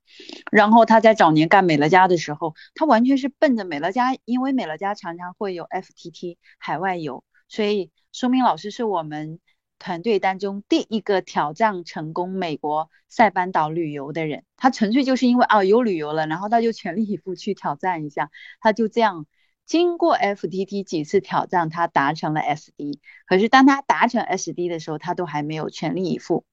[0.50, 9.40] 然后他在早年干美乐家的时候，他完全是奔着美乐家，因为美乐家常常会有 FTT 海外游，所以舒明老师是我们
[9.78, 14.44] 团队当中第一个挑战成功美国塞班岛旅游的人。
[14.56, 18.30] 他纯粹就是因为啊有旅游了，然后他就全力以赴去挑战一下，
[18.61, 19.26] 他就这样。
[19.64, 22.98] 经过 FTT 几次挑战，他达成了 SD。
[23.27, 26.44] 可是当他达成 SD 的时候，他都还没有全力以赴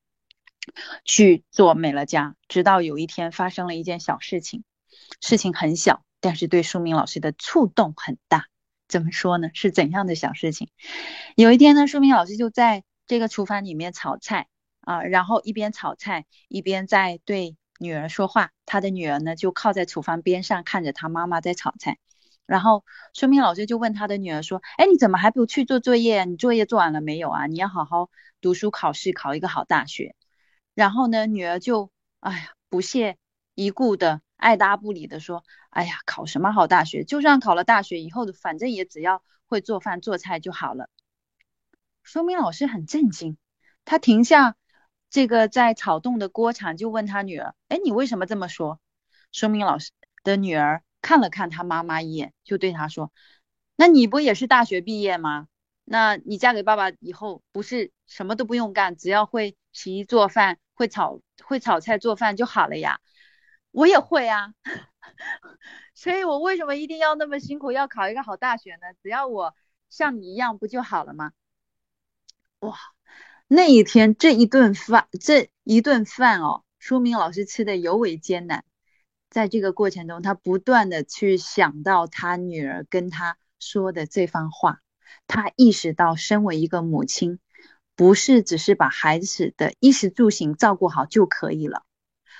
[1.04, 2.36] 去做美乐家。
[2.48, 4.64] 直到有一天发生了一件小事情，
[5.20, 8.46] 事情很小，但是对舒明老师的触动很大。
[8.88, 9.50] 怎么说呢？
[9.54, 10.70] 是怎样的小事情？
[11.36, 14.48] 有一天呢，舒明老师就在这个厨房里面炒菜
[14.82, 18.52] 啊，然后一边炒菜一边在对女儿说话。
[18.66, 21.98] 他的女儿呢，就靠在厨房边上看着他妈妈在炒菜。
[22.50, 22.84] 然后，
[23.14, 26.26] 说明老师就问他的女儿说：“哎，你怎么还不去做作业？
[26.26, 27.46] 你作业做完了没有啊？
[27.46, 28.10] 你要好好
[28.42, 30.16] 读书考试，考一个好大学。”
[30.74, 33.18] 然后呢，女儿就哎呀不屑
[33.54, 37.04] 一顾的爱答不理的说：“哎呀，考什么好大学？
[37.04, 40.90] 就算考了大学以后，反正也只要会做饭做菜就好了。”
[42.02, 43.38] 说明老师很震惊，
[43.86, 44.56] 他停下
[45.12, 48.80] 这个在炒动的锅铲，就问他女儿：“哎，你为什么这么说？”
[49.32, 49.92] 说明老师
[50.24, 53.12] 的女儿看了看他妈妈一眼，就对他说
[53.76, 55.48] ：“那你不也是大学毕业吗？
[55.86, 63.00] 那你嫁给爸爸以后，不是什么都不用干，只要会洗衣做饭、会炒会炒菜做饭就好了呀？
[63.72, 64.54] 我也会啊，
[65.96, 68.82] 所以我为什么一定要那么辛苦，要考一个好大学呢？
[69.02, 69.56] 只要我
[69.90, 71.32] 像你一样，不就好了吗？”
[72.60, 72.78] 哇，
[73.48, 78.66] 那一天这一顿饭，这一顿饭哦，说明老师吃的尤为艰难。
[79.30, 84.80] 在这个过程中，他不断的去想到他女儿跟他说的这番话，
[85.28, 87.40] 他意识到身为一个母亲，
[87.96, 91.84] 不是只是把孩子的衣食住行照顾好就可以了。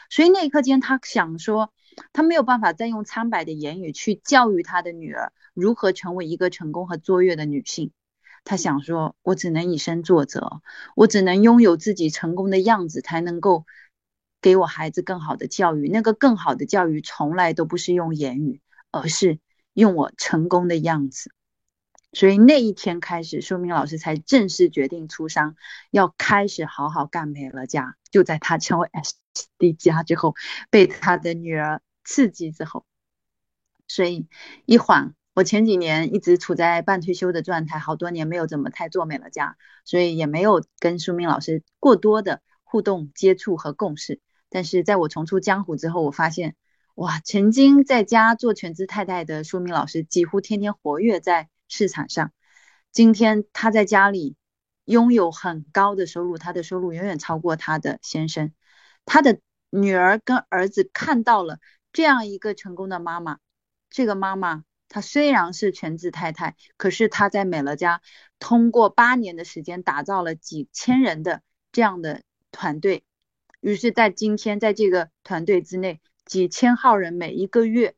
[0.10, 1.72] 所以那一刻间，他想说，
[2.14, 7.92] 他没有办法再用苍白的言语去教育他的女儿如何成为一个成功和卓越的女性。
[8.46, 10.62] 他想说：“我只能以身作则，
[10.96, 13.66] 我只能拥有自己成功的样子，才能够
[14.42, 15.90] 给我孩子更好的教育。
[15.90, 19.40] 那个更好的教育，从来都不是用言语，而是
[19.74, 21.32] 用我成功的样子。
[22.12, 25.56] 所以那一天开始，舒明老师才正式决定出商，
[25.92, 27.96] 要开始好好干美乐家。
[28.12, 30.36] 就在他成为 SD 家之后，
[30.70, 32.86] 被他的女儿刺激之后，
[33.88, 34.28] 所以
[34.66, 44.20] 一晃。”我前几年一直处在半退休的状态，好多年没有怎么太做美乐家，所以也没有跟舒明老师过多的互动、接触和共事。
[44.50, 46.56] 但是在我重出江湖之后，我发现，
[46.96, 52.32] 哇，曾经在家做全职太太的舒明老师，几乎天天活跃在市场上。
[52.92, 54.36] 今天他在家里
[54.86, 58.52] 拥有很高的收入，他的收入远远超过他的先生。
[59.06, 61.60] 他的女儿跟儿子看到了
[61.94, 63.38] 这样一个成功的妈妈，
[63.90, 64.64] 这个妈妈。
[64.92, 68.02] 她虽然是全职太太，可是她在美乐家
[68.40, 73.04] 通过八年的时间打造了几千人的这样的团队，
[73.62, 77.96] 于是，在今天，在这个团队之内，几千号人每一个月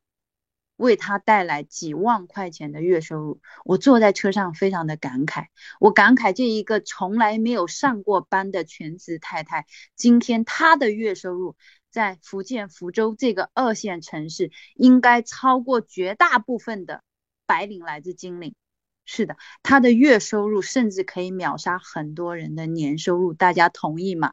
[0.76, 3.41] 为他带来几万块钱的月收入。
[3.63, 5.47] 我坐在车上非常的感慨，
[5.80, 11.56] 我感慨这一个从来没有上过班的全职太太，今天她的月收入。
[11.91, 17.04] 在福建福州这个二线城市，应该超过绝大部分的
[17.45, 18.56] 白领来自金领。
[19.04, 23.34] 是的，他的月收入甚至可以秒杀很多人的年收入。
[23.34, 24.32] 大家同意吗？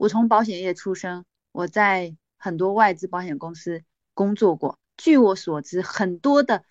[0.00, 3.84] 我从保险业出身，我在很多外资保险公司
[4.14, 4.78] 工作过。
[4.96, 6.64] 据我所知，很多的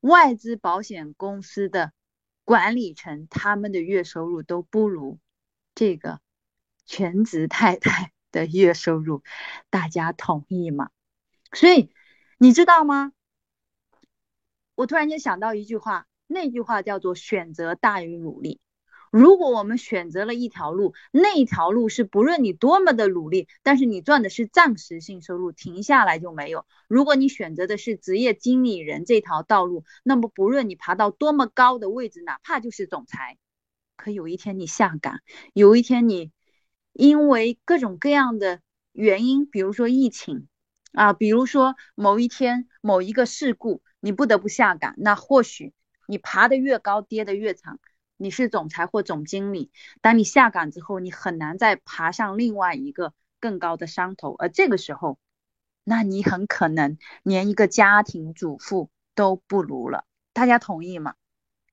[0.00, 1.94] 外资保险公司的
[2.44, 5.18] 管理层，他们的月收入都不如
[5.74, 6.20] 这个
[6.84, 8.12] 全职太太。
[8.30, 9.22] 的月收入，
[9.70, 10.90] 大家同意吗？
[11.52, 11.90] 所以
[12.36, 13.12] 你知道吗？
[14.74, 18.60] 我突然间想到一句话，那句话叫做“选择大于努力”。
[19.16, 26.66] 如果我们选择了一条路，那一条路是不论你多么的努力，但是你赚的是暂时性收入，停下来就没有。
[26.88, 33.38] 如果你选择的是职业经理人这条道路，那么不论你爬到多么高的位置，哪怕就是总裁，
[33.96, 35.20] 可有一天你下岗，
[35.52, 36.32] 有一天你。
[36.92, 40.48] 因为各种各样的原因，比如说疫情
[40.92, 44.94] 啊，比如说某一天某一个事故，你不得不下岗。
[44.96, 45.72] 那或许
[46.08, 47.78] 你爬得越高，跌得越长。
[48.16, 54.34] 你是总裁或总经理，当你下岗之后，你很难再爬上另外一个更高的山头。
[54.38, 55.18] 而这个时候，
[55.84, 60.04] 那你很可能连一个家庭主妇都不如了。
[60.32, 61.14] 大家同意吗？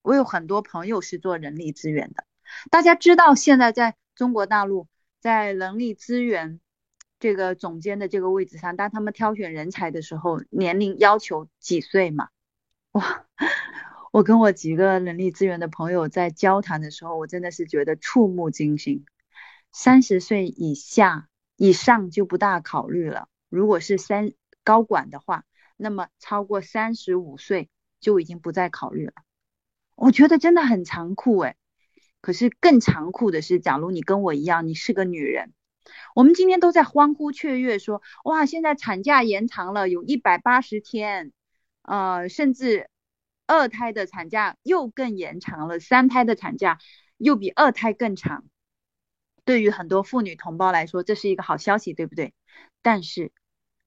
[0.02, 2.24] 我有很多朋友是做人力资源的，
[2.70, 4.88] 大家知道现在在中国大陆。
[5.20, 6.58] 在人力资源
[7.20, 12.30] 这个总监的这个位置上，当他们挑选人才的时候，年龄要求几岁吗？
[12.90, 13.24] 哇！
[14.12, 19.06] 我跟我几个人力资源的朋友在交谈的时候，我真的是觉得触目惊心。
[19.72, 24.32] 三十岁以下以上就不大考虑了，如果是三
[24.64, 25.44] 高管的话，
[25.78, 27.70] 那么超过三十五岁
[28.00, 29.14] 就已经不再考虑了。
[29.96, 31.56] 我觉得真的很残酷哎。
[32.20, 35.54] 可是更残酷的是，假如你跟我一样，你是个女人，
[36.14, 41.32] 我们今天都在欢呼雀跃，说哇，现在产假延长了，有一百八十天，
[41.80, 42.90] 呃，甚至
[43.52, 46.78] 二胎的产假又更延长了，三胎的产假
[47.18, 48.46] 又比二胎更长。
[49.44, 52.32] 对于很多妇女同胞来说，这是一个好消息，对不对？
[52.80, 53.30] 但是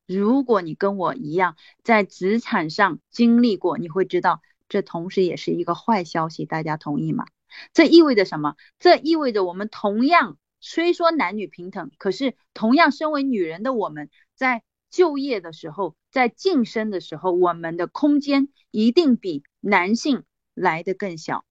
[0.06, 6.46] 如果你跟我一样在职场上经历过，你会知道，这同时也是一个坏消息。
[6.46, 7.26] 大家同意吗？
[7.74, 8.56] 这意味着什么？
[8.78, 14.62] 这意味着我们同样虽说男女平等，可是同样身为女人的我们在
[14.92, 21.44] 就业的时候，在晋升的时候，我们的空间一定比男性来的更小。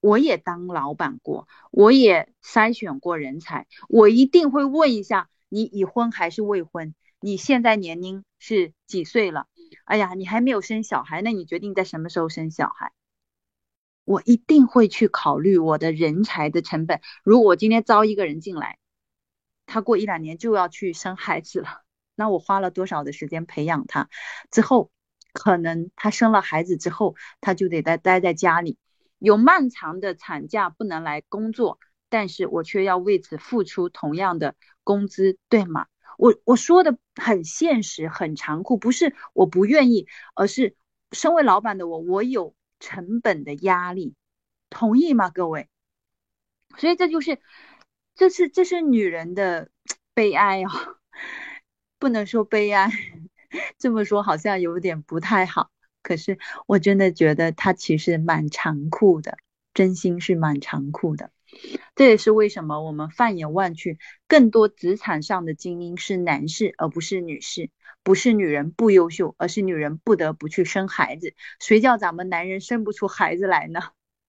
[0.00, 9.46] 我也当老板过，我也筛选过人才，我一定会问一下你已婚还是未婚，你现在年龄是几岁了？
[9.84, 12.92] 哎呀，你还没有生小孩，那你决定在什么时候生小孩？
[14.04, 17.00] 我一定会去考虑我的人才的成本。
[17.22, 18.78] 如果我今天招一个人进来，
[19.64, 21.82] 他过一两年就要去生孩子了，
[22.16, 24.08] 那我花了多少的时间培养他？
[24.50, 24.90] 之后
[25.32, 28.78] 可能她生了孩子之后，她就得待待在家里，
[29.18, 31.78] 有漫长的产假不能来工作，
[32.08, 34.54] 但是我却要为此付出同样的
[34.84, 35.86] 工资，对吗？
[36.18, 40.76] 我我说的很现实，很残酷，不是我不愿意，而是
[41.12, 42.54] 身为老板的我，我有。
[42.84, 44.16] 成本的压力，
[44.68, 45.68] 同意吗，各位？
[46.76, 47.38] 所以这就是，
[48.16, 49.70] 这是这是女人的
[50.14, 50.68] 悲哀哦，
[52.00, 52.90] 不能说悲哀，
[53.78, 55.70] 这么说好像有点不太好。
[56.02, 59.38] 可是我真的觉得他其实蛮残酷的，
[59.74, 61.30] 真心是蛮残酷的。
[61.94, 67.70] 这也是为什么我们放眼望去，更多职场上的精英是男士，而不是女士。
[68.04, 71.36] 不是女人不优秀，而是女人不得不去生孩子。
[71.60, 73.80] 谁叫咱们男人生不出孩子来呢？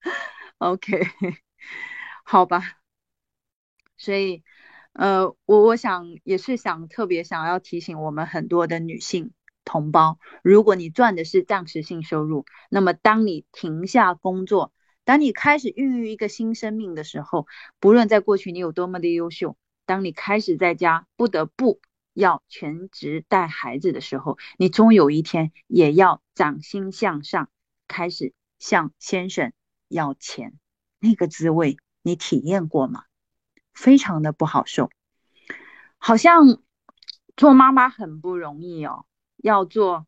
[0.59, 1.07] OK，
[2.23, 2.77] 好吧。
[3.97, 4.43] 所以，
[4.93, 9.31] 呃，我我想也是想特别想要提醒我们很多的女性
[9.65, 14.71] 同胞：如果你赚的是暂时性收入，那么当你停下工作，
[15.03, 17.47] 当你开始孕育一个新生命的时候，
[17.79, 21.81] 不论在过去你有多么的优秀，当你开始在家不得不。
[22.15, 27.49] 要全职带孩子的时候，你终有一天也要掌心向上，
[27.87, 29.51] 开始向先生
[29.87, 30.53] 要钱，
[30.99, 33.05] 那个滋味你体验过吗？
[33.73, 34.89] 非常的不好受，
[35.97, 36.61] 好像
[37.35, 39.05] 做妈妈很不容易哦，
[39.37, 40.05] 要做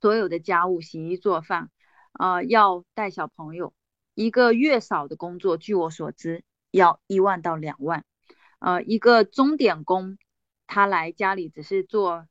[0.00, 1.70] 所有的家务，洗衣做饭，
[2.12, 3.74] 啊，要带小朋友，
[4.14, 8.04] 一个月嫂的工作，据我所知要一万到两万，
[8.58, 10.18] 呃，一个钟点工。
[10.74, 12.26] 他来家里只是做，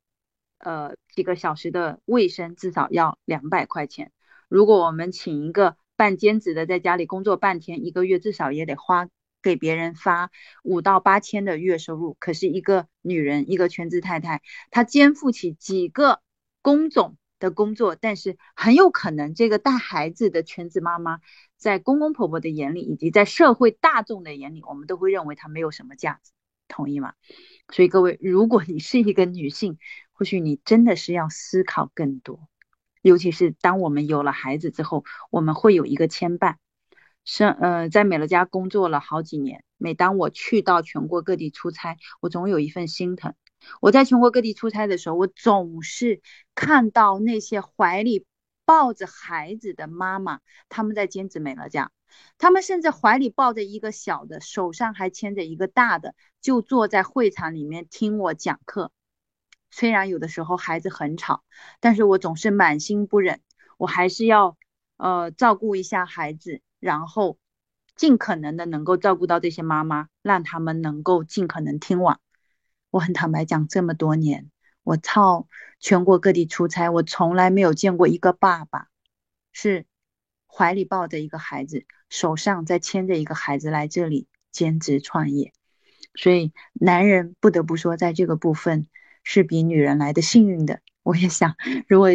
[0.58, 4.12] 呃几个小时的卫生，至少要两百块钱。
[4.48, 9.08] 如果我们请一个半兼职的在家里工作半天，一个月至少也得花
[9.42, 10.32] 给别人发
[10.64, 12.16] 五到八千的月收入。
[12.20, 16.22] 可是一个女人，一个全职太太，她肩负起几个
[16.62, 21.20] 工种的工作，但是很有可能这个带孩子的全职妈妈，
[21.58, 26.32] 在公公婆婆的眼里，以及在社会大众的眼里，我们都会认为她没有什么价值。
[26.68, 27.16] 同意吗？
[27.74, 29.78] 所以各位，如果你是一个女性，
[30.14, 32.48] 或许你真的是要思考更多，
[33.02, 36.56] 尤其是当我们有了孩子之后，我们会有一个牵绊。
[37.24, 43.34] 生呃，在美乐家工作了好几年，每当我去到全国各地出差，我总有一份心疼。
[43.80, 46.22] 我在全国各地出差的时候，我总是
[46.56, 48.26] 看到那些怀里
[48.66, 51.92] 抱着孩子的妈妈，他们在兼职美乐家。
[52.38, 58.92] 他们甚至怀里抱着一个小的，手上还牵着一个大的，就坐在会场里面听我讲课。
[59.70, 61.44] 虽然有的时候孩子很吵，
[61.80, 63.40] 但是我总是满心不忍，
[63.78, 64.58] 我还是要
[64.98, 67.38] 呃照顾一下孩子，然后
[67.96, 72.20] 尽可能的能够照顾到这些妈妈，让他们能够尽可能听完。
[72.90, 74.52] 我很坦白讲，这么多年，
[74.84, 75.48] 我操
[75.80, 78.88] 全国各地出差，我从来没有见过一个爸爸
[79.54, 79.86] 是。
[80.54, 85.54] 怀里抱着一个孩子，手上再牵着一个孩子来这里兼职创业，
[86.14, 88.88] 所以男人不得不说，在这个部分
[89.24, 90.82] 是比女人来的幸运的。
[91.04, 91.56] 我也想，
[91.88, 92.10] 如果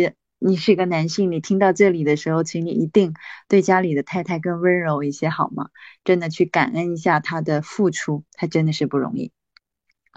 [0.46, 3.14] 你是一个男性，你听到这里的时候，请你一定
[3.48, 5.70] 对家里的太太更温柔一些，好吗？
[6.04, 9.32] 真的去感恩一下她的付出，她真的是不容易。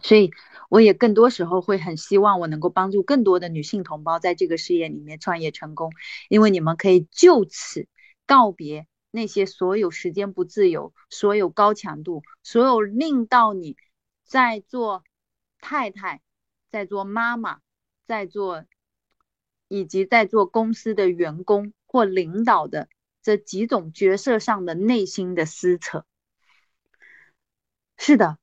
[0.03, 0.29] 所以，
[0.69, 5.91] 我也更多时候会很希望我能够帮助更多的女性同胞在这个事业里面创业成功，
[6.29, 7.87] 因为你们可以就此。
[8.27, 13.75] 告别那些所有时间不自由、所有高强度、所有令到你
[14.23, 15.03] 在做
[15.59, 16.21] 太太、
[16.69, 17.61] 在做妈妈、
[18.05, 18.65] 在做
[19.69, 22.89] 以及在做公司的员工或领导的
[23.23, 26.03] 这几种角色上的内心的撕扯。
[27.97, 28.37] 是的，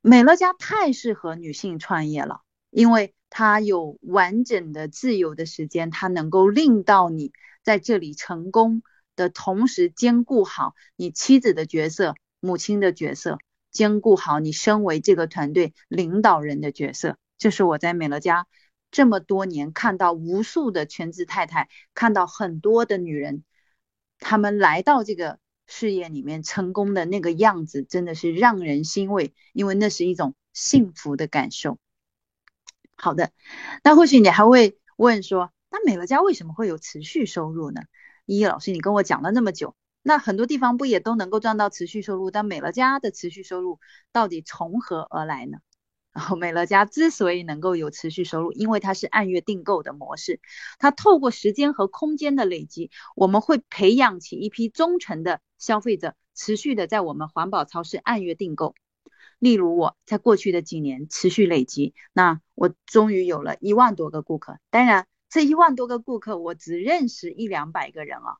[0.00, 8.82] 美乐家太适合女性创业了，因为它有完整的自由的时间，它能够令到你在这里成功。
[9.16, 13.36] 的同时兼顾好你妻子的角色、母亲的角色，
[13.70, 18.46] 兼顾好你身为这个团队领导人的角色，这是我在美乐家
[18.90, 23.44] 这么多年看到无数的全职太太，看到很多的女人，
[24.18, 31.78] 她们来到这个事业里面成功的那个样子，真的是让人欣慰，因为那是一种幸福的感受。
[32.96, 33.32] 好的，
[33.82, 37.82] 那或许你还会问说，那美乐家为什么会有持续收入呢？
[38.26, 42.30] 依依老师，你跟我讲了那么久，那很多地方不也都能够赚到持续收入？
[42.30, 43.78] 但美乐家的持续收入
[44.12, 45.58] 到底从何而来呢？
[46.38, 50.40] 美乐家之所以能够有持续收入，因为它是按月订购的模式，
[50.78, 58.74] 它透过时间和空间的累积，我们会培养起一批忠诚的消费者，持续的在我们环保超市按月订购。
[59.38, 64.58] 例如我在过去的几年持续累积，那我终于有了一万多个顾客。
[64.70, 68.36] 当然，这一万多个顾客我只认识一两百个人啊，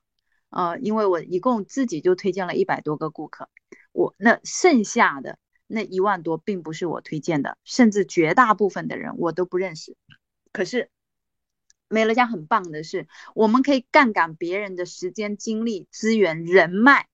[0.49, 3.49] 呃，因为我一共自己就推荐了一百多个顾客，
[3.91, 5.39] 我那剩下的。
[5.73, 9.95] 那一万多并不是我推荐的，甚至绝大部分的人我都不认识。
[10.51, 10.89] 可是
[11.87, 17.07] 美乐家很棒的是，我们可以杠杆别人的时间、精力、资源、人脉，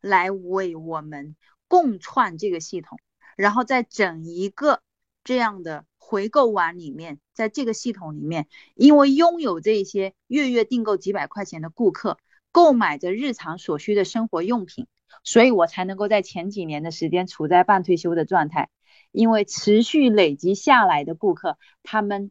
[0.00, 1.36] 来为我们
[1.68, 2.98] 共创这个系统。
[3.36, 4.80] 然后在整一个
[5.22, 12.16] 这样的回购网里面，在这个系统里面，因为拥有这些月月订购几百块钱的顾客，
[12.50, 14.86] 购买着日常所需的生活用品。
[15.22, 18.70] 所以我才能够在前几年的时间处在半退休的状态，
[19.12, 22.30] 因为持续累积下来的顾客，他们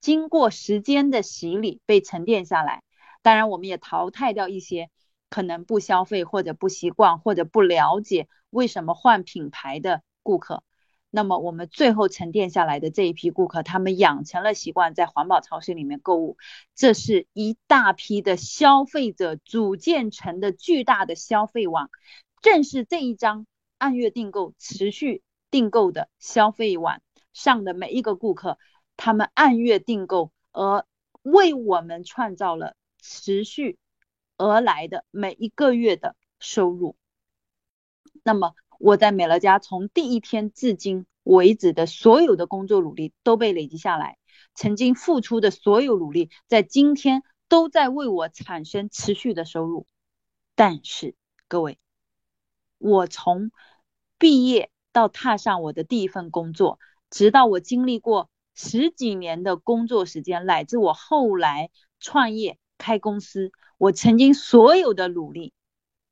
[0.00, 2.82] 经过时间的洗礼被沉淀下来。
[3.22, 4.88] 当然，我们也淘汰掉一些
[5.28, 10.62] 可能不消费或者不习惯或者不了解为什么换品牌的顾客。
[11.16, 16.36] 那么我们最后沉淀下来的这一批顾客，他们养成了习惯，在环保超市里面购物，
[16.74, 21.88] 这是一大批的消费者组建成的巨大的消费网。
[22.42, 23.46] 正是这一张
[23.78, 27.00] 按月订购、持续订购的消费网
[27.32, 28.58] 上的每一个顾客，
[28.98, 30.84] 他们按月订购，而
[31.22, 33.78] 为我们创造了持续
[34.36, 36.94] 而来的每一个月的收入。
[38.22, 38.54] 那么。
[38.78, 44.18] 我在美乐家从第一天至今为止的所有的工作努力都被累积下来，
[44.54, 49.86] 曾经付出的所有努力，在今天都在为我产生持续的收入。
[50.54, 51.14] 但是
[51.48, 51.78] 各位，
[52.78, 53.50] 我从
[54.18, 56.78] 毕业到踏上我的第一份工作，
[57.10, 61.70] 直到我经历过十几年的工作时间，乃至我后来
[62.00, 65.52] 创业开公司，我曾经所有的努力，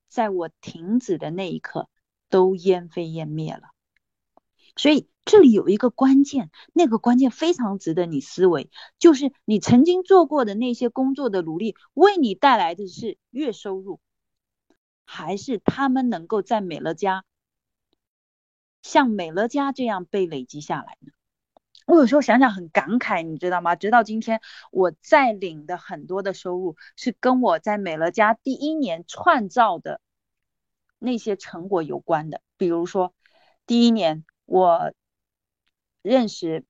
[0.09, 1.89] 在我停止的那一刻。
[2.35, 3.68] 都烟飞烟灭了，
[4.74, 14.01] 所以这里有一个关键，那个关键非常值得你思维，就是你曾经做过的那些工作的努力，为你带来的是月收入，
[15.05, 17.24] 还是他们能够在美乐家，
[18.82, 21.12] 像美乐家这样被累积下来呢？
[21.87, 23.76] 我有时候想想很感慨，你知道吗？
[23.76, 24.41] 直到今天，
[24.72, 30.01] 我在领的很多的收入，是跟我在美乐家第一年创造的。
[31.05, 33.13] 那些成果有关的，比如说，
[33.67, 34.93] 第一年我
[36.01, 36.65] 认识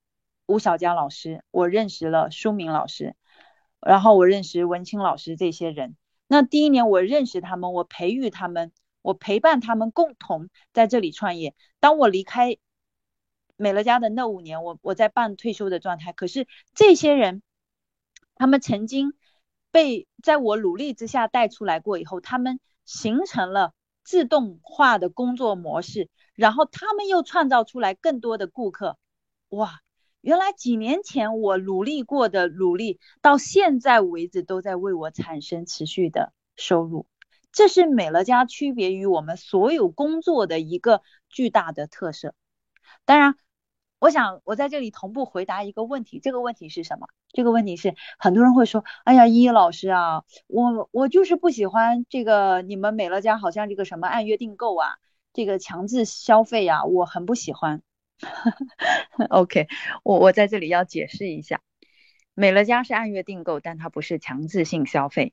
[0.45, 3.15] 吴小佳老师，我认识了舒明老师，
[3.79, 5.95] 然后我认识文清老师这些人。
[6.27, 11.55] 那第一年我认识他们，我培育他们，我陪伴他们共同在这里创业。
[11.79, 12.57] 当我离开
[13.55, 16.11] 美乐家的那五年，我我在半退休的状态。
[16.11, 17.41] 可是这些人，
[18.35, 19.13] 他们曾经
[19.71, 23.73] 被在我努力之下带出来过以后，他们形成了。
[24.05, 28.97] 自动化的工作模式，然后他们又创造出来更多的顾客，
[29.49, 29.81] 哇！
[30.21, 37.07] 原来几年前我努力过的努力，到现在为止都在为我产生持续的收入，
[37.51, 42.33] 这是美乐家区别于我们所有工作的一个巨大的特色。
[43.03, 43.35] 当然。
[43.99, 47.07] 我想我在这里同步回答一个问题，这个问题是什么？
[47.31, 54.97] 这个问题是很多人会说，哎呀，依依老师啊，我我就是不喜欢这个你们美乐家好像这个什么按月订购啊，
[55.33, 57.81] 这个强制消费啊，我很不喜欢。
[59.29, 59.67] OK，
[60.03, 61.61] 我我在这里要解释一下，
[62.33, 65.31] 美乐家是按月订购，但它不是强制性消费。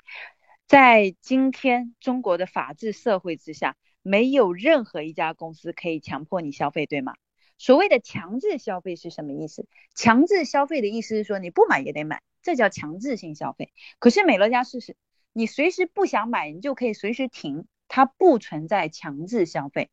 [0.67, 7.15] 在今天中国的法治社会之下，没有任何一家公司可以强迫你消费，对吗？
[7.63, 9.69] 所谓的强制消费是什么意思？
[9.95, 13.73] 强制消费的意思是说你不买也得买，这叫强制性消费。
[14.01, 14.97] 可是美乐家试试，
[15.33, 19.91] 你随时不想买，你就可以随时停，它不存在强制消费。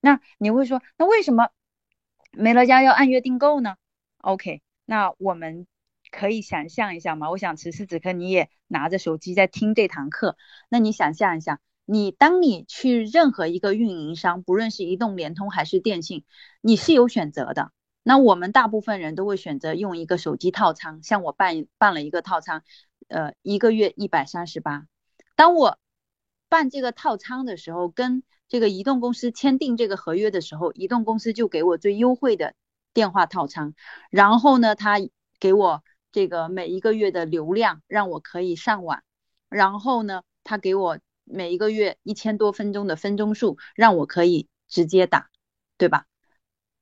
[0.00, 1.50] 那你会说，那为什么
[2.32, 3.76] 美乐家要按月订购呢
[4.22, 5.66] ？OK，那我们
[6.10, 7.28] 可以想象一下嘛。
[7.28, 10.38] 我想此时此刻你也拿着手机在听这堂课，
[10.70, 11.60] 那你想象一下。
[11.92, 16.24] 你当你去任何一个运营商，不论是移动、联通还是电信，
[16.60, 17.72] 你是有选择的。
[18.04, 22.62] 那我们大部分人都会选择用一个手机套餐，像我办办了一个套餐，
[23.08, 24.86] 呃，一个月一百三十八。
[25.34, 25.78] 当我
[26.48, 32.54] 办这个套餐的时候，跟这个移动公司签订这个合约的时候，移动公司就给我最优惠的
[32.94, 33.74] 电话套餐，
[34.10, 35.00] 然后呢，他
[35.40, 35.82] 给我
[36.12, 39.02] 这个每一个月的流量，让我可以上网，
[39.48, 40.96] 然后呢，他给我。
[41.32, 45.30] 每一个月一千多分钟的分钟数，让我可以直接打，
[45.78, 46.06] 对吧？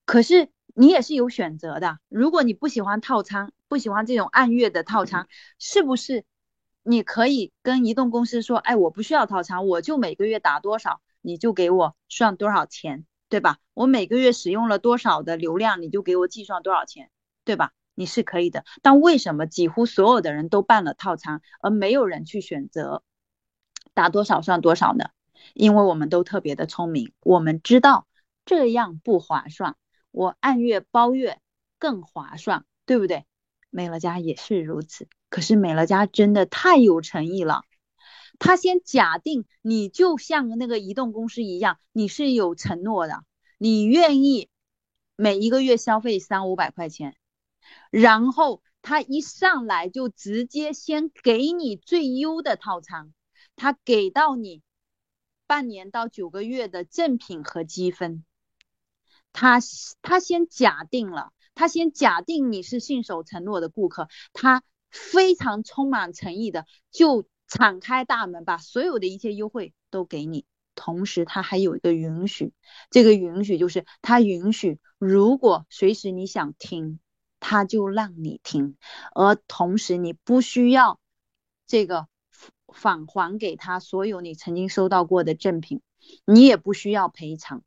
[0.05, 5.29] 可是你也是有选择的，如果你不喜欢套餐，不喜欢这种按月的套餐，
[5.59, 6.25] 是不是？
[6.83, 13.59] 你可以跟移动公司说，哎，我不需要套餐，我就每个月打多少，你就给我算多少钱，对吧？
[13.75, 17.11] 我每个月使用了多少的流量，你就给我计算多少钱，
[17.45, 17.73] 对吧？
[17.95, 18.65] 你是可以的。
[18.81, 23.03] 但为什么几乎所有的人都办了套餐，而没有人去选择
[23.99, 25.07] 打多少算多少呢？
[25.55, 28.07] 因为我们都特别的聪明，我们知道
[28.45, 29.75] 这样不划算，
[30.13, 31.41] 我按月包月
[31.81, 33.25] 更划算，对不对？
[33.71, 35.09] 美乐家也是如此。
[35.31, 37.63] 可是美乐家真的太有诚意了，
[38.39, 43.25] 他先假定你就像那个移动公司一样，你是有承诺的，
[43.59, 44.49] 你愿意
[45.17, 47.17] 每一个月消费三五百块钱，
[47.91, 53.13] 然后他一上来就直接先给你最优的套餐，
[53.59, 54.63] 他给到你
[55.47, 58.25] 半年到九个月的赠品和积分，
[59.35, 59.59] 他
[60.01, 64.63] 他先假定了，他先假定你是信守承诺的顾客，他。
[64.91, 70.47] 非常充满诚意的，就敞开大门，把所有的一切优惠都给你。
[70.75, 72.55] 同时，他还有一个允许，
[72.89, 77.01] 这个允许就是他允许，如果随时你想听，
[77.39, 78.79] 他就让你听。
[79.15, 80.99] 而同时，你不需要
[81.67, 82.09] 这个
[82.73, 85.81] 返还给他所有你曾经收到过的赠品，
[86.25, 87.63] 你也不需要赔偿。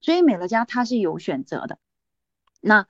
[0.00, 1.78] 所以，美乐家它是有选择的。
[2.60, 2.86] 那。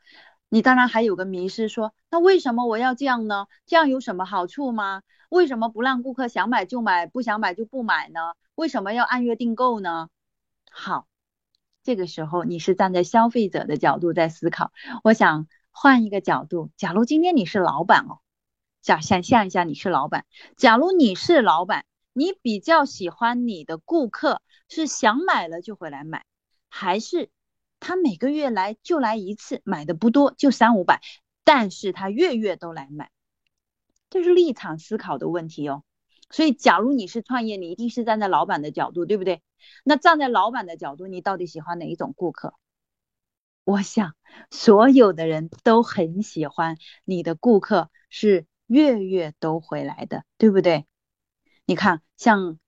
[0.49, 3.49] 你当然还有个迷失，说那为什么我要这样呢？
[3.67, 5.03] 这样有什么好处吗？
[5.29, 8.21] 为什么不让顾客想买就买，不想买就不买呢？
[8.55, 10.09] 为什么要按月订购呢？
[10.71, 11.09] 好，
[11.83, 14.71] 这个时候你是站在消费者的角度在思考。
[15.03, 18.21] 我想换一个角度，假如今天你是老板哦，
[18.87, 20.26] 假想象一下你是老板，
[20.57, 26.24] 假如你是老板，你比较喜欢你的顾客是想买了就回来买，
[26.68, 27.28] 还是？
[27.80, 31.01] 他每个月来就来一次，买的不多，就三五百，
[31.43, 33.11] 但是他月月都来买，
[34.09, 35.82] 这是立场思考的问题哦。
[36.30, 39.43] 所以，假如你是创业，你一定是站在老板的角度，对不对？
[39.82, 42.55] 那站在老板的角度，你到底喜欢哪一种顾客？
[43.64, 44.14] 我想，
[44.53, 50.87] 所有的人都很喜欢你的顾客是月月都回来的，对不对？
[51.64, 52.59] 你看，像。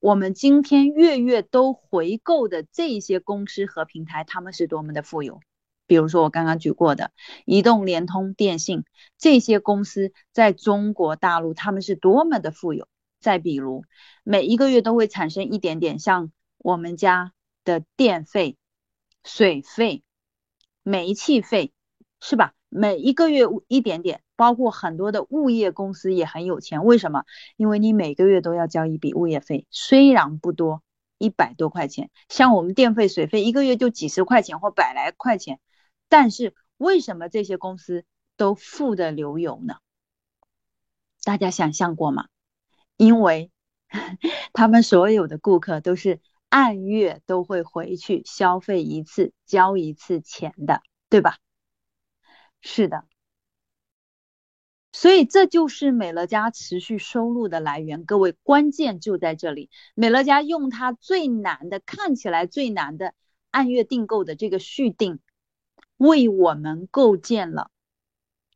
[0.00, 5.40] 我们今天月月都回购的这些公司和平台，他们是多么的富有。
[5.88, 7.10] 比如说我刚刚举过的
[7.44, 8.84] 移动、联通、电信
[9.16, 12.86] 这些公司，在中国大陆他们是多么的富有。
[13.18, 13.82] 再比如，
[14.22, 17.32] 每一个月都会产生一点点，像我们家
[17.64, 18.56] 的电费、
[19.24, 20.04] 水费、
[20.84, 21.72] 煤气费，
[22.20, 22.54] 是吧？
[22.68, 24.22] 每一个月一点点。
[24.38, 27.24] 包括很多的物业公司也很有钱，为什么？
[27.56, 30.80] 因为你每个月都要交一笔物业费，虽然不多，
[31.18, 32.08] 一百多块钱。
[32.28, 35.58] 像我们电费、水费，一个月就几十块钱或百来块钱，
[36.08, 38.04] 但是为什么这些公司
[38.36, 39.78] 都富得流油呢？
[41.24, 42.28] 大家想象过吗？
[42.96, 43.50] 因为
[44.54, 51.38] 他们所有的顾客都是按月都会回去消费一次，交一次钱的，对吧？
[52.60, 53.04] 是的。
[54.90, 59.70] 所以这就是美乐家持续收入的来源，各位关键就在这里。
[59.94, 63.14] 美乐家用它最难的，看起来最难的
[63.50, 65.20] 按月订购的这个续订，
[65.98, 67.70] 为我们构建了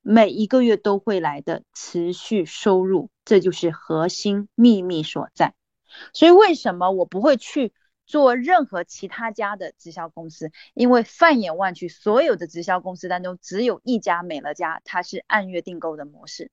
[0.00, 5.55] 每一个月都会来的持续收入，这就是核心秘密所在。
[6.12, 7.72] 所以为什么我不会去？
[8.07, 16.50] 做任何其他家的直销公司，因为放眼望去，所有的直销公司当中，只有一家美乐家，它是按月订购的模式。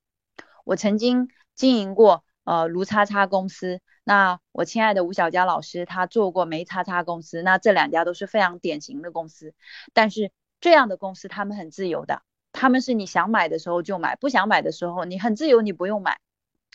[0.63, 9.53] 我曾经经营过呃卢叉叉公司，那我亲爱的吴小佳老师他做过梅叉叉公司，那这两家都是非常典型的公司。
[9.93, 10.31] 但是
[10.61, 12.21] 这样的公司他们很自由的，
[12.51, 16.19] 他们是你想买的时候就买，不想买的时候你很自由，你不用买。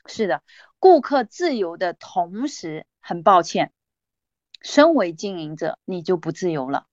[0.06, 0.42] 是的，
[0.78, 3.72] 顾客自由的同时，很抱歉。
[4.64, 6.86] 身为经营者，你就不自由了。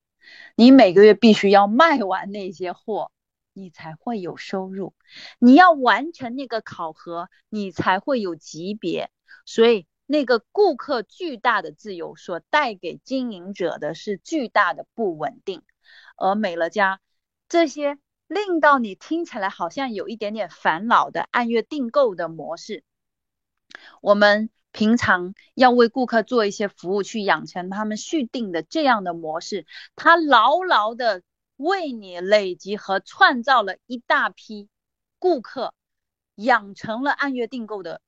[0.55, 3.11] 你每个月必须要卖完那些货，
[3.53, 4.93] 你才会有收入。
[5.39, 9.09] 你要完成那个考核，你才会有级别。
[9.45, 15.63] 所以，那个顾客巨大的自由所带给经营者的是巨大的不稳定。
[16.17, 16.99] 而美乐家
[17.47, 17.97] 这些
[18.27, 22.83] 令到你听起来好像有一点点烦恼的按月订购的模式，
[24.01, 24.49] 我们。
[24.71, 29.65] 平常要为顾客做一些服务，去养成他们续订的这样的模式，
[29.95, 31.21] 他牢牢的
[31.57, 34.69] 为你累积和创造了一大批
[35.19, 35.73] 顾客，
[36.35, 38.01] 养成了按月订购的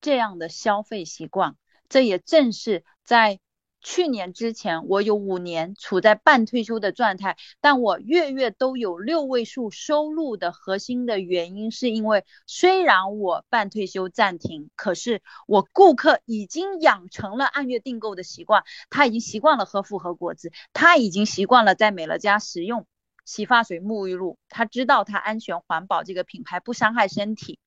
[0.00, 1.56] 这样的消费习惯，
[1.88, 3.40] 这也正是在。
[3.88, 22.88] 去年之前，我有五年处在半退休的状态，但我月月都有六位数收入的核心的原因，是因为虽然我半退休暂停，可是我顾客已经养成了按月订购的习惯，他已经习惯了喝复合果汁，他已经习惯了在美乐家使用
[23.24, 27.60] 洗发水、沐浴露，他知道它安全环保，这个品牌不伤害身体，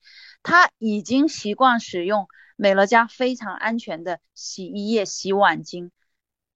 [0.43, 5.91] 他已经习惯使用美乐家非常安全的洗衣液、洗碗巾。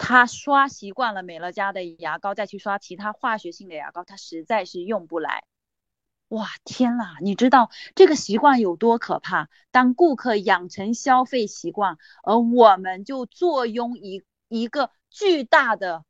[0.05, 5.45] 他刷习惯了美乐家的牙膏，再去刷其他化学性的牙膏，他实在是用不来。
[6.27, 9.47] 哇，天呐，你知道这个习惯有多可怕？
[9.71, 16.03] 当顾客养成消费习惯，而我们就坐拥一一个巨大的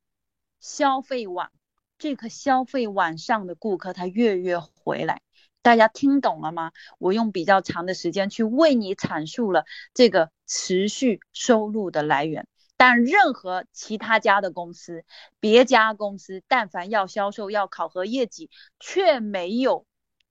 [0.59, 1.51] 消费网，
[1.99, 5.21] 这个消费网上的顾客他月月回来，
[5.61, 6.71] 大家听懂了吗？
[6.97, 12.47] 我用比较长的时间去为你阐述了这个持续收入的来源。
[12.75, 15.05] 但任何其他家的公司，
[15.39, 18.49] 别家公司，但凡要销售、要考核业绩，
[18.79, 19.85] 却没有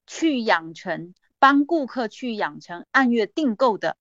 [0.06, 3.96] 去养成帮顾客去养成按月订购的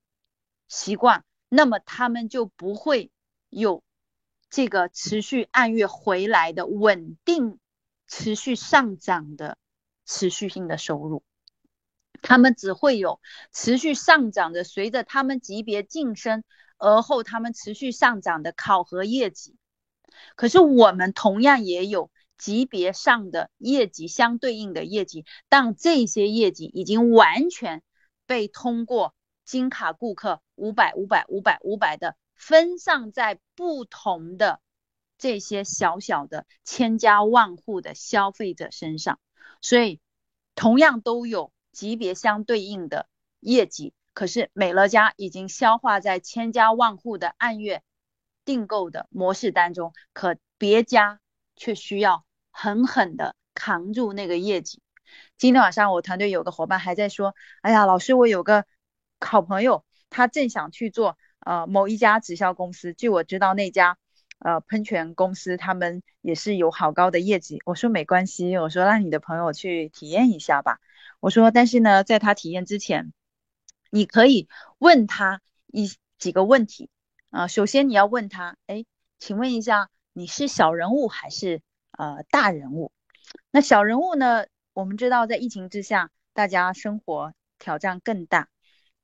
[0.67, 3.11] 习惯，那么他们就不会
[3.49, 3.83] 有
[4.49, 7.57] 这个持续按月回来的稳定、
[8.07, 9.57] 持续上涨的
[10.05, 11.23] 持续性的收入，
[12.21, 13.21] 他们只会有
[13.53, 16.43] 持续上涨的，随着他们级别晋升。
[16.81, 19.55] 而后他们持续上涨的考核业绩，
[20.35, 22.09] 可是我们同样也有
[22.39, 27.83] 级别上的业绩相对应的业绩，但这些业绩已经完全
[28.25, 29.13] 被通过
[29.45, 34.59] 金卡顾客五百五百五百五百的分散在不同的
[35.19, 39.19] 这些小小的千家万户的消费者身上，
[39.61, 39.99] 所以
[40.55, 43.07] 同样都有级别相对应的
[43.39, 43.93] 业绩。
[44.13, 47.81] 可是美乐家已经消化在千家万户的按月
[48.43, 51.19] 订购的模式当中，可别家
[51.55, 54.81] 却需要狠狠的扛住那个业绩。
[55.37, 58.65] 今天晚上我团队有个伙伴还在说：“哎呀，老师，我有个
[59.19, 62.93] 好朋友，他正想去做呃某一家直销公司。
[62.93, 63.97] 据我知道，那家
[64.39, 70.79] 呃喷泉公司他们也是有好高的业绩。”我说没关系，我说让你的朋友去体验一下吧。
[71.19, 73.13] 我说，但是呢，在他体验之前。
[73.91, 74.47] 你可以
[74.79, 76.89] 问他一几个问题
[77.29, 78.85] 啊，首先你要问他，哎，
[79.19, 81.61] 请问一下，你是小人物还是
[81.91, 82.91] 呃大人物？
[83.51, 84.45] 那小人物呢？
[84.73, 88.47] 我们知道在疫情之下，大家生活挑战更大，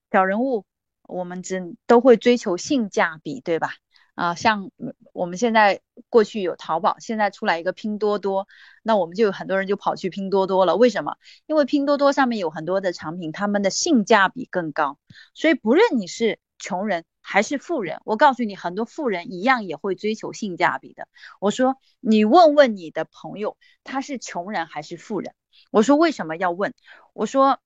[0.10, 0.66] 小人物
[1.04, 3.74] 我们只都会追求性价比，对吧？
[4.16, 4.72] 啊，像
[5.18, 8.48] 我们现在过去有淘宝，现在出来一个拼多多，
[8.84, 10.76] 那我们就有很多人就跑去拼多多了。
[10.76, 11.18] 为什么？
[11.48, 15.00] 因为拼多多上面有很多的产品，他们的性价比更高。
[15.34, 21.08] 所以不论你是穷人还是富人，我告诉你，很多富人一样也会追求性价比的。
[21.40, 25.34] 我说，你问问你的朋友，他是穷人还是富人？
[25.72, 26.76] 我说为什么要问？
[27.14, 27.60] 我说，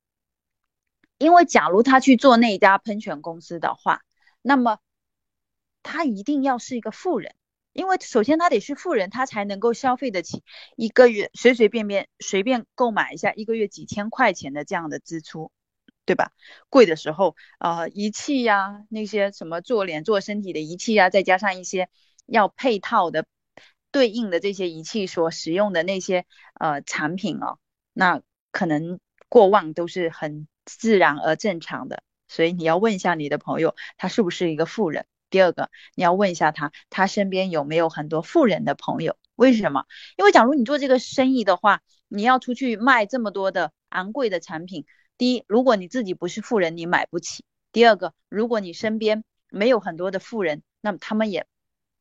[1.18, 4.04] 因为假如他去做那家喷泉公司的话，
[4.42, 4.80] 那么。
[5.84, 7.34] 他一定要是一个富人，
[7.74, 10.44] 因为首先他得是富人，他才能够消费得起
[10.76, 15.52] 一个月随随便便随便购买一下一个月几千块钱的这样的支出，
[16.06, 16.32] 对吧？
[16.70, 21.90] 贵的时候，呃，仪器呀，那些什么做脸做身体的仪器呀，再加上一些
[22.26, 23.26] 要配套的
[23.92, 26.26] 对应的这些仪器所使用的那些
[26.60, 27.60] 呃产品哦，
[27.94, 29.00] 那可能
[29.30, 32.04] 过万都是很自然而正常的。
[32.28, 35.06] 所以你要问一下你的朋友，他是不是一个富人？
[35.32, 39.18] 第二个，你要问一下他，他身边有没有很多富人的朋友？
[39.36, 39.86] 为什么？
[40.18, 44.86] 因为假如你做这个生意的话，你要出去卖这么多的昂贵的产品。
[45.18, 51.48] 第一，如果你自己不是富人，你买不起；第二个，如果你身边没有很多的富人，那么他们也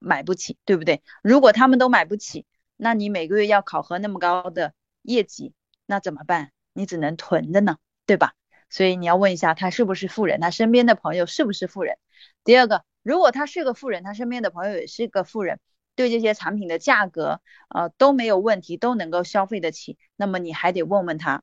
[0.01, 1.03] 买不起，对不对？
[1.22, 5.55] 如果他们都买不起，那你每个月要考核那么高的业绩，
[5.87, 6.51] 那怎么办？
[6.72, 7.76] 你只能囤着呢，
[8.07, 8.35] 对吧？
[8.68, 11.97] 所以你要问一下他是不是富人，他身边的朋友是不是富人？
[12.43, 12.85] 第二个。
[13.03, 15.61] 如果他是个富人，他身边的朋友也是个富人，
[15.94, 21.42] 对这些产品的价格，呃都没有问题，都能够消费得起，那么你还得问问他，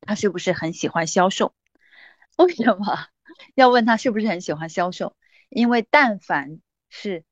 [0.00, 1.54] 他是不是很喜欢销售？
[2.38, 3.06] 为什么
[3.54, 5.14] 要问他是不是很喜欢销售？
[5.48, 7.24] 因为但凡是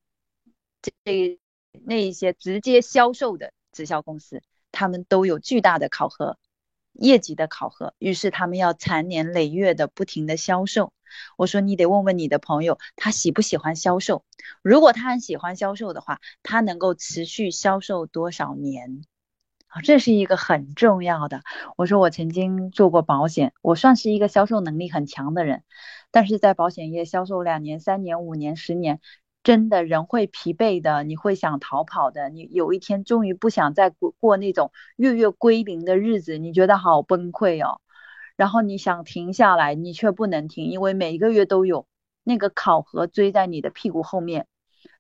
[0.83, 1.39] 这
[1.85, 4.43] 那一些直接销售的直销公司，
[4.73, 6.39] 他们都有巨大的考核。
[6.93, 10.93] 业绩的考核，于是他们要残年累月的不停的销售。
[11.37, 14.25] 我说你得问问你的朋友，他喜不喜欢销售？
[14.63, 19.03] 如果他很喜欢销售的话，他能够持续销售多少年？
[19.69, 21.43] 啊，这是一个很重要的。
[21.77, 25.63] 我说我曾经做过保险，我算是一个销售能力很强的人，
[26.11, 29.01] 但是在保险业销售两年、三年、五年、十年，
[29.45, 32.31] 真的人会疲惫的，你会想逃跑的。
[32.31, 37.81] 你有一天终于不想再过过那种月月归零的日子，你觉得好崩溃哦。
[38.41, 41.87] 然后你想停下来，你却不能停，因为每一个月都有
[42.25, 44.47] 那个考核追在你的屁股后面，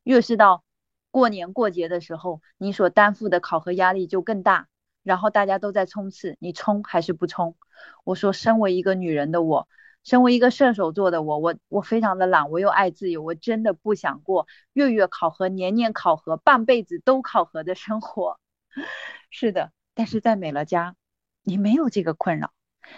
[0.02, 0.62] 越是到。
[1.10, 4.68] 过年过节的时候，你所担负的考核压力就更大，
[5.02, 7.56] 然后大家都在冲刺，你冲还是不冲？
[8.04, 9.66] 我说，身为一个女人的我，
[10.04, 18.38] 身为一个射手座的我，我我非常的懒，我又爱自由，我真的不想过月月考核、年年考核、半辈子都考核的生活。
[19.30, 20.94] 是的，但是在美乐家，
[21.42, 22.52] 你没有这个困扰，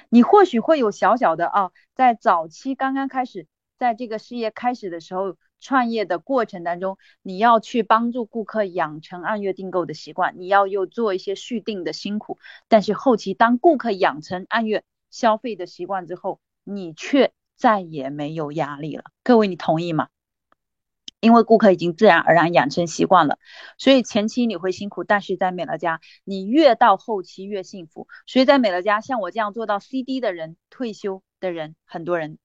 [0.09, 3.47] 你或许会有小小的啊，在早期刚刚开始，
[3.79, 5.37] 在这个事业开始的时候。
[5.65, 12.41] 创业的过程当中，你要去帮助顾客养成按月订购的习惯，你要又做一些续订的辛苦。
[12.67, 19.05] 但是后期当顾客养成按月消费的习惯之后，你却再也没有压力了。
[19.23, 20.09] 各位，你同意吗？
[21.23, 23.39] 因为顾客已经自然而然养成习惯了，
[23.79, 28.09] 所以前期你会辛苦，但是在美乐家，你越到后期越幸福。
[28.27, 32.39] 所以在美乐家，像我这样做到 CD 的人，退休的人很多人，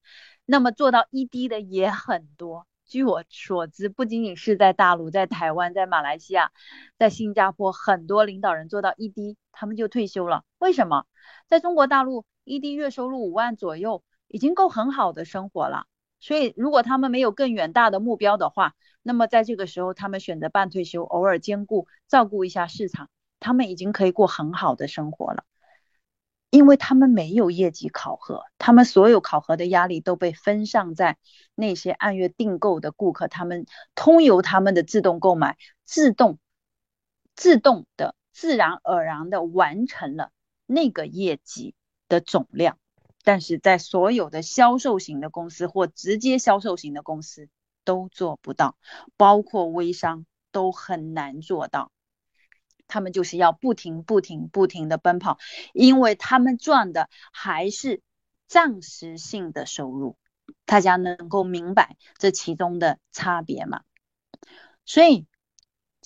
[0.45, 2.67] 那么做到 ED 的也很多。
[2.85, 6.51] 据我所知，不仅仅是在大陆，在台湾，在马来西亚，
[6.99, 10.43] 在新加坡，很多领导人做到 ED，他们就退休了。
[10.59, 11.07] 为什么？
[11.47, 15.87] 在中国大陆，ED 月收入五万左右，已经够很好的生活了。
[16.19, 23.09] 所以，如果他们没有更远大的目标的话，那么在这个时候，他们选择半退休，偶尔兼顾照顾一下市场，
[23.39, 25.43] 他们已经可以过很好的生活了。
[26.49, 31.17] 因为他们没有业绩考核，他们所有考核的压力都被分散在
[31.55, 33.65] 那些按月订购的顾客，他们
[33.95, 36.39] 通由他们的自动购买，自动、
[37.35, 40.31] 自动的、自然而然的完成了
[40.65, 41.75] 那个业绩
[42.07, 42.79] 的总量。
[43.27, 47.49] 但是在所有的销售型的公司或直接销售型的公司
[47.83, 48.77] 都做不到，
[49.17, 51.91] 包括微商都很难做到。
[52.87, 55.39] 他们就是要不停、不停、不停的奔跑，
[55.73, 58.01] 因为他们赚的还是
[58.47, 60.15] 暂时性的收入。
[60.63, 63.81] 大家能够明白这其中的差别吗？
[64.85, 65.27] 所以，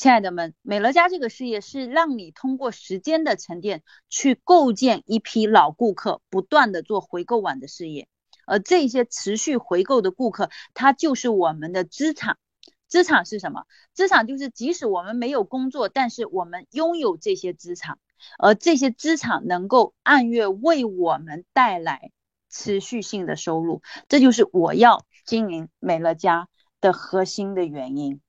[0.02, 8.08] 亲爱的们，美乐家这个事业是让你通过时间的沉淀，去构建一批老顾客，不断的做回购网的事业。
[8.48, 12.40] 而这些持续回购的顾客，他就是我们的资产。
[12.88, 13.66] 资产是什么？
[13.94, 18.00] 资产就是即使我们没有工作，但是我们拥有这些资产，
[18.40, 22.10] 而这些资产能够按月为我们带来
[22.50, 26.50] 持续性的收入，这就是我要经营美乐家
[26.80, 28.20] 的核心的原因。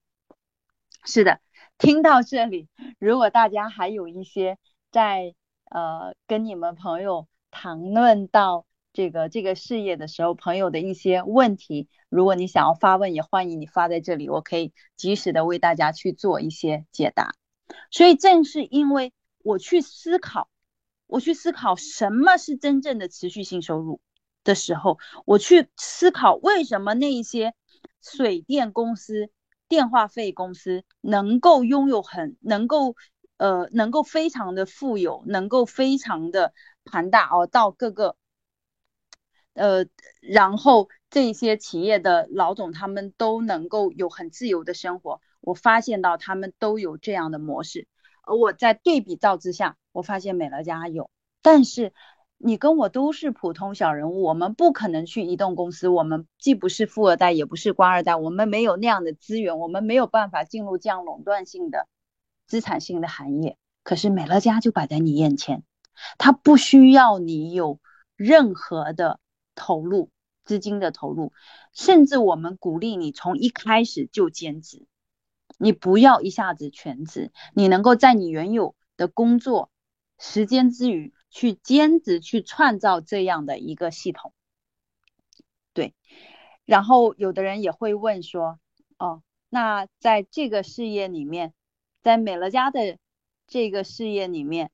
[1.05, 1.41] 是的，
[1.83, 2.69] 听到这里，
[3.01, 4.57] 如果大家还有一些
[4.93, 5.35] 在
[5.69, 8.65] 呃跟你们朋友谈论到。
[8.95, 17.33] 这个这个事业的时候，朋友的一些问题，如果你想要发问，也欢迎你发在这里，我可以及时的为大家去做一些解答。
[17.91, 20.51] 所以正是因为我去思考，
[21.07, 24.03] 我去思考什么是真正的持续性收入
[24.45, 27.55] 的时候，我去思考为什么那一些
[28.03, 29.31] 水电公司、
[29.73, 32.95] 电话费公司能够拥有很能够
[33.39, 36.53] 呃能够非常的富有，能够非常的
[36.85, 38.15] 庞大哦，到各个。
[39.55, 39.87] 呃，
[40.21, 47.89] 然后这些企业的老总他们都能够有很自由的生活，我发现到他们都有这样的模式，
[48.25, 51.09] 而我在对比照之下，我发现美乐家有，
[51.41, 51.95] 但是
[52.43, 61.87] 你跟我都是普通小人物，我们不可能去移动公司，我们既不是富二代，也不是官二代，我们没有那样的资源，我们没有办法进入这样垄断性的
[62.47, 63.57] 资产性的行业。
[63.83, 65.63] 可是美乐家就摆在你眼前，
[66.19, 67.81] 它不需要你有
[68.17, 69.21] 任何的。
[69.55, 70.09] 投入
[70.45, 71.35] 资金的投入，
[71.75, 74.87] 甚至我们鼓励你从一开始就兼职，
[75.59, 79.71] 你不要一下子全职，你能够在你原有的工作
[80.19, 84.33] 时间之余去兼职，去创造这样的一个系统。
[85.73, 85.95] 对，
[86.65, 88.61] 然后有的人也会问说，
[88.99, 91.53] 哦，那在这个事业里面，
[92.03, 92.99] 在美乐家的
[93.49, 94.71] 这个事业里面，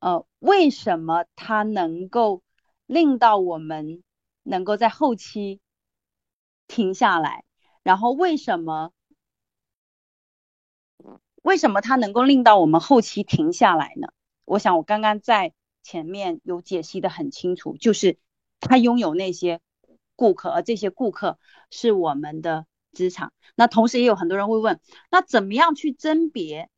[0.00, 2.42] 呃，为什么它能够
[2.86, 4.02] 令到我们？
[4.44, 5.60] 能够在后期
[6.66, 7.44] 停下来，
[7.82, 8.92] 然后为什么？
[11.42, 14.08] 为什么它能够令到我们后期停下来呢？
[14.46, 15.52] 我想我刚刚在
[15.82, 18.18] 前面有解析的很清楚，就是
[18.60, 19.60] 他拥有那些
[20.16, 21.38] 顾客，而这些顾客
[21.70, 23.32] 是我们的资产。
[23.54, 26.68] 那同时也有很多人会问，那怎么样去甄别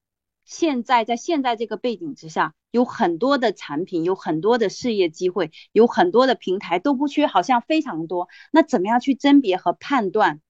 [0.44, 8.28] 现在在现在这个背景之下，有很多的产品，有很多的事业机会，有很多的平台都不缺，好像非常多。
[8.50, 10.40] 那怎么样去甄别和判断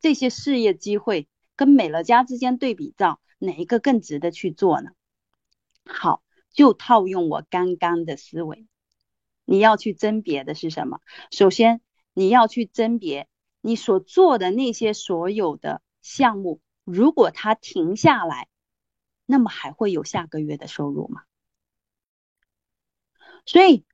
[0.00, 4.90] 这些事业机会跟美乐家之间对比照，哪一个更值得去做呢？
[5.84, 6.22] 好，
[6.54, 8.66] 就套用我刚刚的思维，
[9.44, 11.02] 你要去甄别的是什么？
[11.30, 11.82] 首先，
[12.14, 13.28] 你要去甄别
[13.60, 18.48] 你所做的那些所有的项目，如果它停下来。
[19.26, 21.22] 那么还会有下个月的收入吗？
[23.46, 23.86] 所以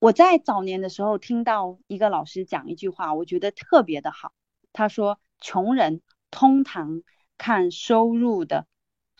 [0.00, 4.32] 我在早年的时候听到一个老师讲一句话，我觉得特别的好。
[4.72, 7.04] 他说：“穷人通常
[7.38, 8.66] 看收入的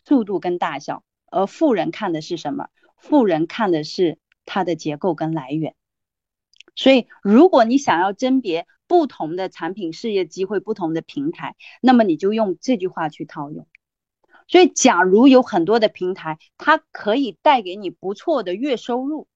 [0.03, 2.69] 速度跟大小，而富人看的是什么？
[2.97, 5.75] 富人看的是它的结构跟来源。
[6.75, 13.67] 所以，如果你想要甄别不同的产品、事业机会、不同的平台，那么你就用这句话去套用。”
[14.47, 19.27] 所以，假如有很多的平台，它可以带给你不错的月收入，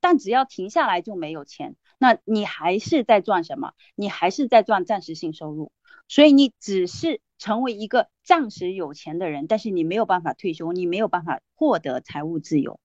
[0.00, 3.72] 但只要停下来就没有钱，那你还是在赚什么？
[3.96, 5.72] 你还是在赚暂时性收入。
[6.06, 12.80] 所以，你只是成为一个暂时有钱的人，但是你没有办法退休，你没有办法获得财务自由。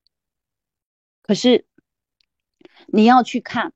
[1.21, 1.67] 可是，
[2.87, 3.73] 你要去看，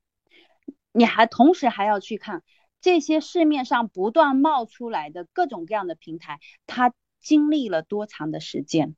[0.91, 2.43] 你还同时还要去看
[2.81, 6.93] 这些市面上不断冒出来的各种各样的平台，它。
[7.23, 8.97] 经历了多长的时间？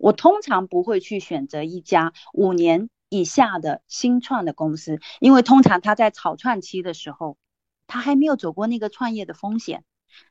[0.00, 7.38] 我通常不会去选择一家五年以下的新创的公司，因为通常他在草创期的时候，
[7.86, 9.84] 他还没有走过那个创业的风险。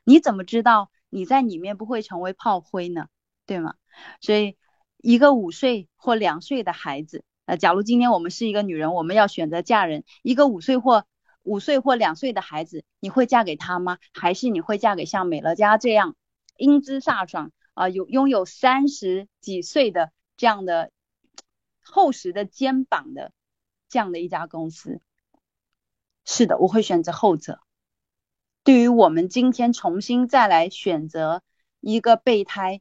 [0.04, 3.06] 你怎么知道你在里面不会成为炮灰呢？
[3.46, 3.74] 对吗？
[4.20, 4.56] 所以，
[4.96, 11.06] 一个五岁或两岁的孩子，呃，假如今天我们是一个女人，我们要选择嫁人，一个五岁或
[11.42, 13.98] 五岁或两岁的孩子，你会嫁给他吗？
[14.12, 16.16] 还是你会嫁给像美乐家这样？
[16.56, 20.90] 英姿飒爽啊，有拥有三十几岁的这样的
[21.82, 23.32] 厚实的肩膀的
[23.88, 25.00] 这样的一家公司，
[26.24, 27.60] 是的，我会选择后者。
[28.64, 31.42] 对于我们今天重新再来选择
[31.80, 32.80] 一个备胎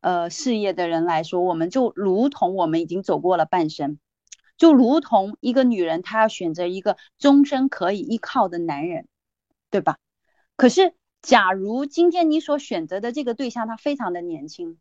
[0.00, 3.98] 呃事业的人来说，我们就如同我们已经走过了半生，
[4.56, 9.06] 就如同一个女人她要选择一个终身可以依靠的男人，
[9.70, 9.98] 对吧？
[10.56, 10.94] 可是。
[11.22, 14.78] 假如今天你所选择的这个对象他非常的年轻，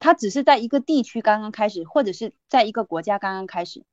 [0.00, 3.84] 他只是在一个地区刚刚开始，或者是在一个国家刚刚开始，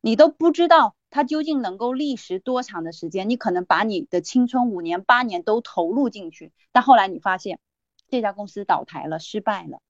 [0.00, 3.28] 你都不知道他究竟能够历时多长的时间。
[3.28, 7.60] 你可能把你的青春五年八年都投入进去，但后来你发现
[8.08, 9.80] 这家公司倒台了，失败了。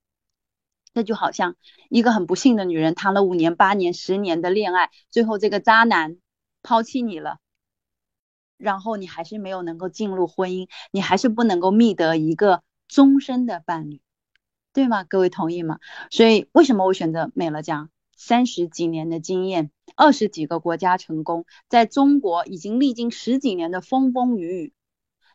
[0.93, 1.57] 那就好像
[1.89, 6.19] 一个很不幸的女人谈了五年八年十年的恋爱，最后这个渣男
[6.63, 7.39] 抛弃你了。
[8.59, 14.01] 然后你还是没有能够进入婚姻，你还是不能够觅得一个终身的伴侣，
[14.73, 15.03] 对吗？
[15.05, 15.79] 各位同意吗？
[16.11, 17.89] 所以为什么我选择美乐家？
[18.17, 24.73] 三十几年的经验，二十几个国家成功，在中国已经历经十几年的风风雨雨。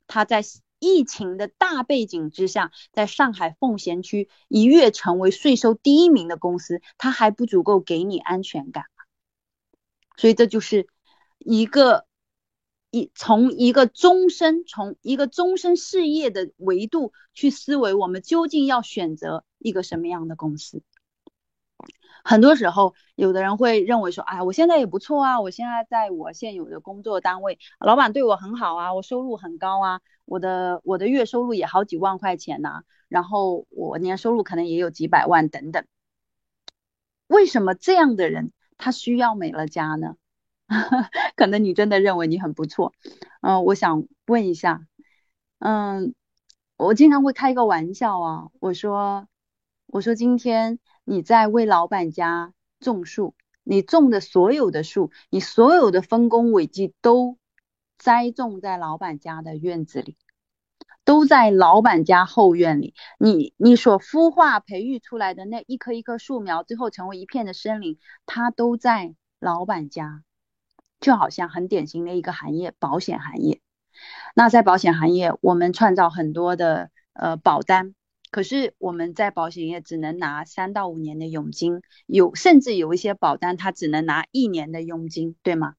[0.08, 0.44] 他在
[0.80, 8.86] 疫情的大背景之下，在上海奉贤区一跃成为税收第一名的公司，他还不足够给你安全感
[10.18, 10.88] 所以这就是
[11.40, 12.06] 一个。
[12.90, 20.82] 一从一个终身，从一个终身事业的维度去思维，我们究竟要选择一个什么样的公司？
[22.24, 35.86] 很多时候，有的人会认为说，哎，我现在也不错啊，我现在在我现有的工作单位，老板对我很好啊，我收入很高啊，我的我的月收入也好几万块钱呐，然后我年收入可能也有几百万等等。
[37.28, 40.16] 为什么这样的人他需要美乐家呢？
[41.38, 42.92] 可能你真的认为你很不错，
[43.42, 44.82] 嗯，我想问一下，
[45.60, 46.14] 嗯，
[46.76, 49.28] 我经常会开一个玩笑啊，我说，
[49.86, 50.80] 我说今天
[51.10, 53.34] 你在为老板家种树，
[53.64, 57.38] 你种的所有的树，你所有的丰功伟绩都
[57.98, 60.18] 栽种在老板家的院子里，
[61.06, 70.24] 都在老板家后院里，你你所孵化培育出来的那一棵一棵树苗，最后成为一片的森林，它都在老板家。
[71.00, 73.62] 就好像很典型的一个行业，保险行业。
[74.34, 77.94] 那在保险行业，我们创造很多的呃保单，
[78.32, 85.76] 可是我们在保险业只能拿三到五年的佣金，有甚至有一些保单它只能拿一年的佣金，对吗？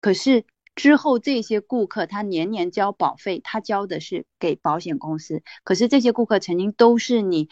[0.00, 7.48] 可是之后这些顾客他年年交保费，他交的是给保险公司，可是这些顾客曾经都是你。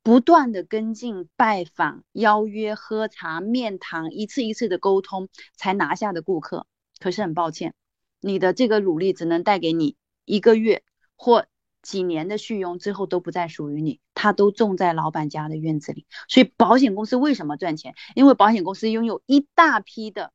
[0.00, 6.66] 不断的跟进、拜访、邀约、喝茶、面谈，一次一次的沟通才拿下的顾客。
[6.98, 7.74] 可是很抱歉，
[8.20, 10.82] 你的这个努力只能带给你一个月
[11.14, 11.46] 或
[11.82, 16.06] 几年的续佣之后都不再属于你，它都种在老板家的院子里。
[16.28, 17.94] 所以保险公司为什么赚钱？
[18.14, 20.32] 因为保险公司拥有一大批的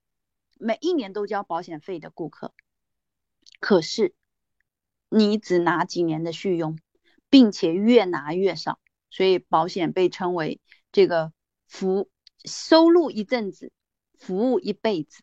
[0.57, 2.53] 每一年都交保险费的顾客，
[3.59, 4.15] 可是
[5.09, 6.79] 你只拿几年的续佣，
[7.29, 8.79] 并且越拿越少，
[9.09, 11.33] 所以保险被称为这个
[11.67, 12.09] 服
[12.45, 13.71] 收入一阵子，
[14.17, 15.21] 服务一辈子。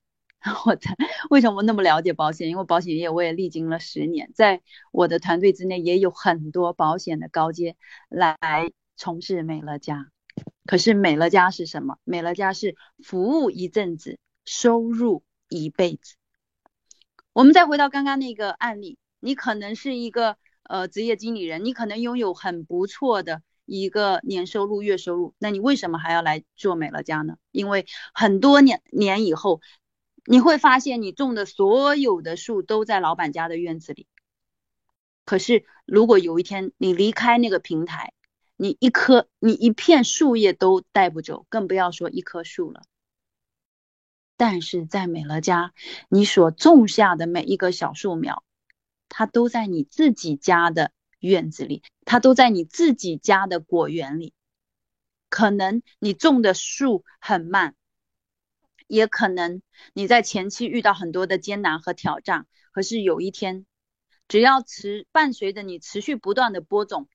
[0.65, 0.97] 我才
[1.29, 2.49] 为什么那么了解保险？
[2.49, 7.77] 因为保险业我也历经了十年，在我的团队之内也有很多保险的高阶
[8.09, 8.39] 来
[8.97, 10.11] 从事美乐家。
[10.65, 11.99] 可是美乐家是什么？
[12.05, 12.75] 美乐家是
[13.05, 16.15] 服务一阵子，收入一辈子。
[17.35, 27.37] 我们再回到刚刚那个案例，你可能是一个呃职业经理人，你可能拥有很不错的一个年收入、月收入，那你为什么还要来做美乐家呢？
[27.51, 27.85] 因为
[28.15, 29.61] 很多年年以后。
[30.31, 34.07] 你会发现，你种的所有的树都在老板家的院子里。
[35.25, 38.13] 可是，如果有一天你离开那个平台，
[38.57, 42.83] 你一棵、你一片树叶都带不走，更不要说一棵树了。
[44.37, 45.73] 但是在美乐家，
[46.09, 48.45] 你所种下的每一个小树苗，
[49.09, 54.33] 它都在你自己家的院子里，它都在你自己家的果园里。
[55.29, 57.75] 可能你种的树很慢。
[58.91, 59.63] 也可能
[59.93, 63.65] 你在前期遇到很多的艰难和挑战，可是有一天，
[64.27, 67.09] 只要持伴随着你持续不断的播种、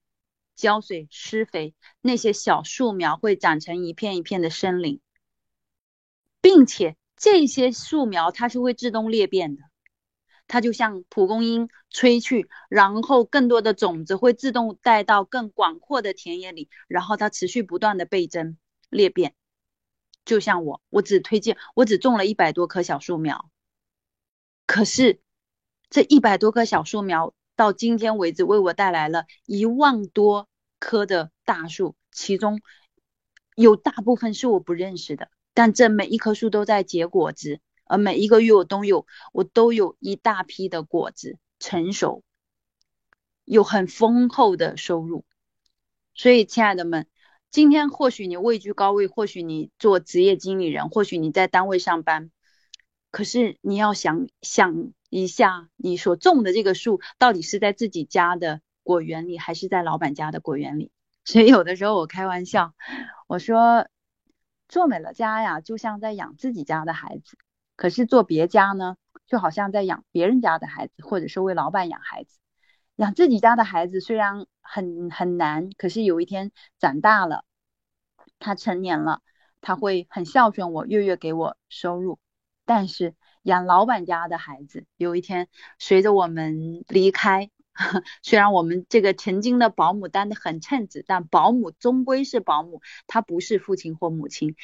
[0.55, 5.01] 浇水、施肥，那些小树苗会长成一片一片的森林，
[6.39, 9.63] 并且这些树苗它是会自动裂变的，
[10.47, 18.57] 它就像蒲公英吹去，然后更多的种子会自动带到更广阔的田野里，然后它持续不断的倍增
[18.89, 19.36] 裂变。
[20.26, 23.51] 就像我，我只推荐，我只种了一百多棵小树苗，
[24.65, 25.21] 可是
[25.91, 30.49] 这一百多棵小树苗到今天为止，为我带来了一万多
[30.80, 32.59] 棵的大树，其中
[33.55, 42.23] 有大部分是我不认识的，但这每一棵树都在结果子，而每一个月我都有，我都有一大批的果子成熟，
[43.43, 45.23] 有很丰厚的收入，
[46.15, 47.07] 所以亲爱的们。
[47.56, 52.30] 今天或许你位居高位，或许你做职业经理人，或许你在单位上班，
[53.12, 60.91] 可是你要想想一下，你所种的这个树到底是在自己家的果园里，还是在老板家的果园里？
[61.24, 62.74] 所以有的时候我开玩笑，
[63.26, 63.88] 我说
[64.68, 67.38] 做美乐家呀，就像在养自己家的孩子；
[67.78, 68.97] 可是做别家呢，
[69.28, 72.38] 就好像在养别人家的孩子，或者是为老板养孩子。
[72.95, 77.43] 养自己家的孩子虽然很很难，可是有一天长大了，
[78.39, 79.21] 他成年了，
[79.59, 82.19] 他会很孝顺我，月月给我收入。
[82.63, 87.51] 但是养老板家的孩子，有一天随着我们离开，
[88.23, 94.55] 虽然我们这个曾经的保姆当的很称职，但保姆终归是保姆，他不是父亲或母亲。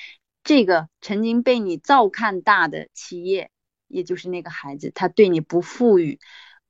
[0.43, 3.51] 这个曾经被你照看大的企业，
[3.87, 6.19] 也就是那个孩子，他对你不富裕，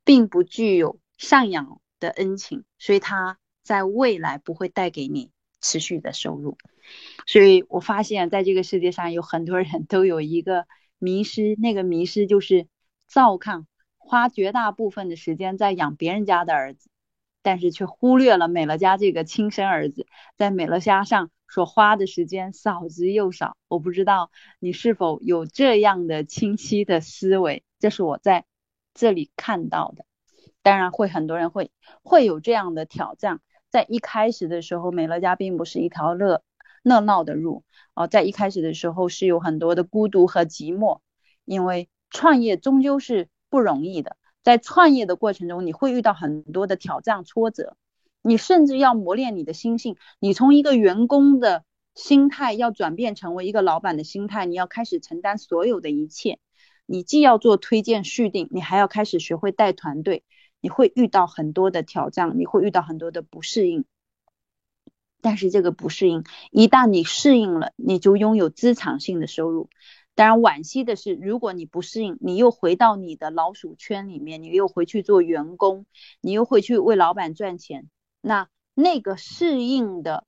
[0.04, 0.98] 并不具有。
[1.18, 6.58] 赡养的恩情，所以他在未来不会带给你持续的收入。
[7.26, 10.66] 所以我发现，在这个世界上有很多人都有一个
[10.98, 12.66] 迷失，那个迷失就是
[13.06, 16.90] 照看，花绝大部分的时间在养别人家的儿子，
[17.42, 20.06] 但是却忽略了美乐家这个亲生儿子
[20.36, 23.56] 在美乐家上所花的时间少之又少。
[23.68, 28.44] 我不知道你是否有这样的清晰的思维，这是我在
[28.92, 30.04] 这里看到的。
[30.62, 31.70] 当然会，很多人会
[32.02, 33.40] 会有这样的挑战。
[33.70, 36.42] 在一开始的时候，美乐家并不是一条乐
[36.82, 37.64] 热闹的路
[37.94, 41.00] 哦，在一开始的时候是有很多的孤独和寂寞，
[41.44, 44.16] 因为创业终究是不容易的。
[44.42, 47.76] 在创业的过程中，你会遇到很多的挑战挫折，
[48.20, 49.96] 你甚至要磨练你的心性。
[50.18, 51.64] 你从一个员工的
[51.94, 56.38] 心态要转变成为一个老板的心态，你要开始承担所有的一切。
[56.86, 60.24] 你既要做推荐续订，你还要开始学会带团队。
[60.62, 63.84] 你会遇到很多的挑战，你会遇到很多的不适应，
[65.20, 69.68] 但是这个不适应，一旦你适应了，你就拥有资产性的收入。
[70.14, 75.84] 当然，惋惜的是，如果你不适应，你又回到你的老鼠圈里面，你又回去做员工，
[76.20, 77.90] 你又回去为老板赚钱，
[78.20, 80.24] 那那个适应的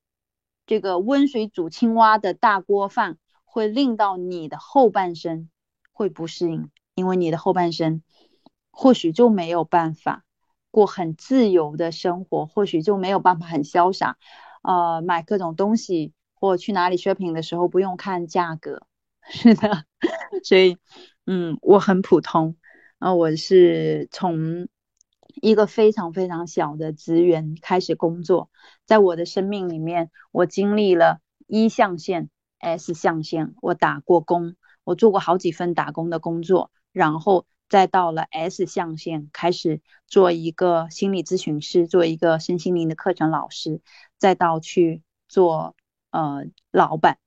[0.66, 5.48] 这个温水煮青蛙的大锅饭，会令到你的后半生
[5.92, 8.02] 会不适应，因为你的后半生。
[8.76, 10.23] 或许就没有办法
[10.74, 14.18] 过很自由的生活，或许就没有办法很潇洒，
[14.64, 18.82] 呃，买各种东西或去哪里 shopping 的时候不用看价格。
[19.22, 19.84] 是的，
[20.42, 20.76] 所以，
[21.26, 22.56] 嗯，我很普通，
[22.98, 24.66] 啊，我是从
[25.40, 28.50] 一个非常非常小的职员开始工作，
[28.84, 43.80] 在我的生命里面，我经历了一象限、S 象限，我打过工，我做过好几份打工的工作，然后再到了 S 象限，开始做一个心理咨询师，做一个身心灵的课程老师，
[44.18, 45.74] 再到去做
[46.10, 47.18] 呃老板，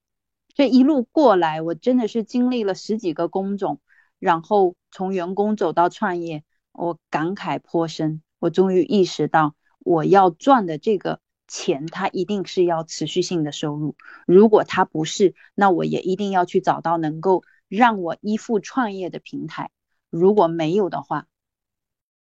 [0.54, 3.80] 这一路过来，我真的是经历了十几个工种，
[4.18, 6.44] 然后从员工走到创业。
[6.72, 13.96] 我感慨颇深，我终于意识到，我要赚的这个钱，它一定是要持续性的收入。
[14.28, 19.72] 如果它不是，那我也一定要去找到能够让我依附创业的平台。
[20.10, 21.26] 如果没有的话，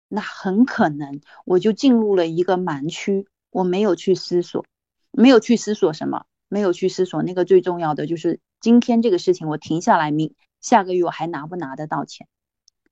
[0.08, 3.28] 那很可能我就进入了一个盲区。
[3.50, 4.66] 我没有去思索，
[5.10, 12.28] 没有去思索什么，没有去思索那个最重要的就是今天这个事情，我停下来，明下个月我还拿不拿得到钱？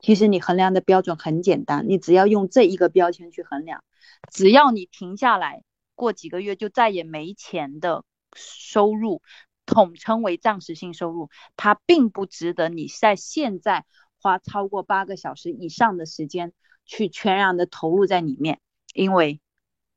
[0.01, 3.85] 其实你衡量的标准很简单，你只要用这一个标签去衡量，
[4.31, 5.63] 只要你停下来，
[5.95, 8.05] 过几个月就再也没钱的
[8.35, 9.21] 收入，
[9.67, 13.85] 统称为暂时性收入，它并不值得你在现在
[14.25, 16.55] 花超过八个小时以上的时间
[16.87, 18.59] 去全然的投入在里面，
[18.95, 19.43] 因为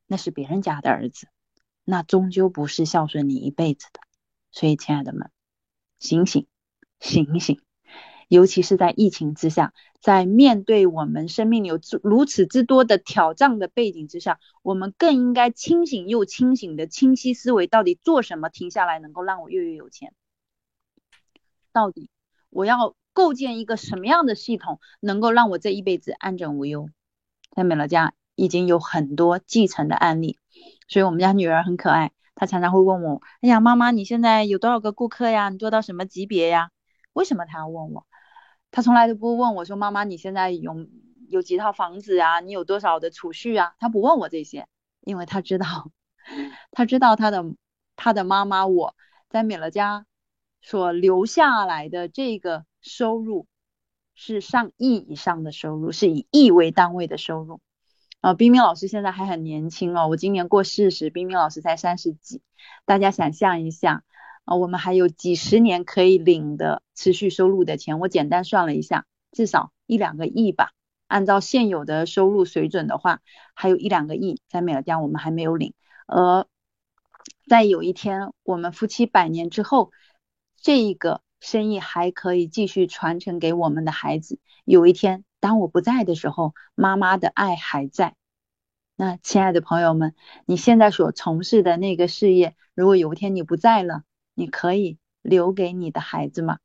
[0.05, 1.29] 那是别人家的儿子，
[1.85, 4.01] 那终究不是孝顺你一辈子的。
[4.51, 5.31] 所以，亲爱的们，
[5.97, 6.45] 醒醒，
[6.99, 7.61] 醒醒。
[8.27, 20.13] 尤其是在疫情之下，在面对我们生命有如此之多的挑战的背景之下，我们更应该清醒又清醒的清晰思维，到底做什么停下来能够让我月月有钱？
[21.71, 22.09] 到底
[22.49, 26.87] 我要构建一个什么样的系统，能够让我这一辈子安枕无忧？
[27.49, 30.37] 在美乐家已经有很多继承的案例，
[30.87, 35.49] 所以我们家女儿很可爱，她常常会问我：“哎呀，妈妈，你现在有多少个顾客呀？
[35.49, 36.69] 你做到什么级别呀？”
[37.13, 38.05] 为什么她要问我？
[38.69, 40.85] 他从来都不问我说：“妈妈，你现在有
[41.27, 42.39] 有几套房子啊？
[42.41, 44.67] 你有多少的储蓄啊？”他不问我这些，
[45.01, 45.89] 因为他知道，
[46.69, 47.43] 他知道他的
[47.95, 48.93] 他的妈妈我
[49.27, 50.05] 在美乐家
[50.61, 53.45] 所留下来的这个收入
[54.15, 57.59] 是上亿以上的收入，是以亿为单位的收入。
[58.19, 62.41] 啊，冰冰老师现在还很年轻哦，我今年过四十，冰冰老师才三十几，
[62.85, 64.03] 大家想象一下。
[64.45, 70.71] 啊，我们还有几十年可以领的持续收入的钱，我简单算了一下，至少一两个亿吧。
[71.07, 73.19] 按照现有的收入水准的话，
[73.53, 75.73] 还有一两个亿在美乐家我们还没有领。
[76.07, 76.47] 而
[77.45, 79.91] 在有一天我们夫妻百年之后，
[80.61, 84.39] 这一个生意还可以继续传承给我们的孩子。
[84.65, 88.15] 有一天当我不在的时候，妈妈的爱还在。
[88.95, 90.15] 那亲爱的朋友们，
[90.45, 94.03] 你现在所从事的那个事业，如果有一天你不在了，
[94.33, 96.57] 你可以留给你的孩子吗？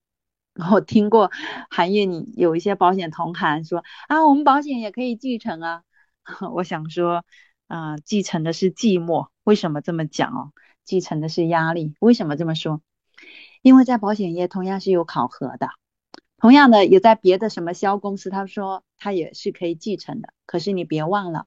[0.72, 1.30] 我听过
[1.70, 5.82] 行业里有一些保险同行说啊，我们保险也可以继承啊。
[6.54, 7.24] 我想说
[7.68, 9.28] 啊，继承的是寂寞。
[9.44, 10.52] 为什么这么讲哦？
[10.84, 11.94] 继承的是压力。
[12.00, 12.80] 为什么这么说？
[13.62, 15.70] 因为在保险业同样是有考核的，
[16.36, 20.34] 同样的也在别的什么销公司，他说他也是可以继承的。
[20.44, 21.46] 可是你别忘了，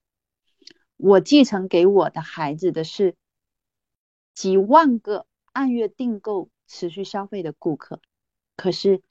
[0.97, 3.15] 我继承给我的孩子的是
[4.33, 5.27] 几万个。
[5.55, 8.01] 按月订购、持续消费的顾客，
[8.57, 9.01] 可是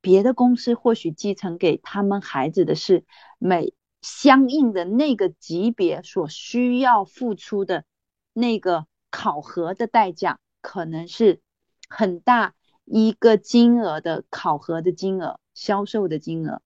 [0.00, 3.04] 别的公司或许继承给他们孩子的是
[3.36, 7.84] 每相应的那个级别所需要付出的
[8.32, 11.42] 那个考核的代价，可能是
[11.94, 12.54] 很大
[12.84, 16.62] 一个金额的考核的金额、销售的金额。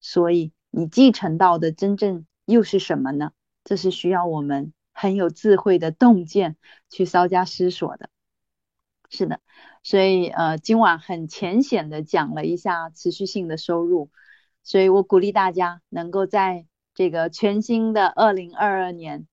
[0.00, 3.30] 所以你继承到的真正又是什么呢？
[3.62, 6.56] 这是需要我们很有智慧的洞见
[6.90, 8.10] 去稍加思索的。
[9.08, 9.40] 是的，
[9.84, 14.10] 所以呃，今晚很浅显的讲了一下持续性的收入，
[14.64, 19.28] 所以我鼓励大家能够在这个全新的二零二二年，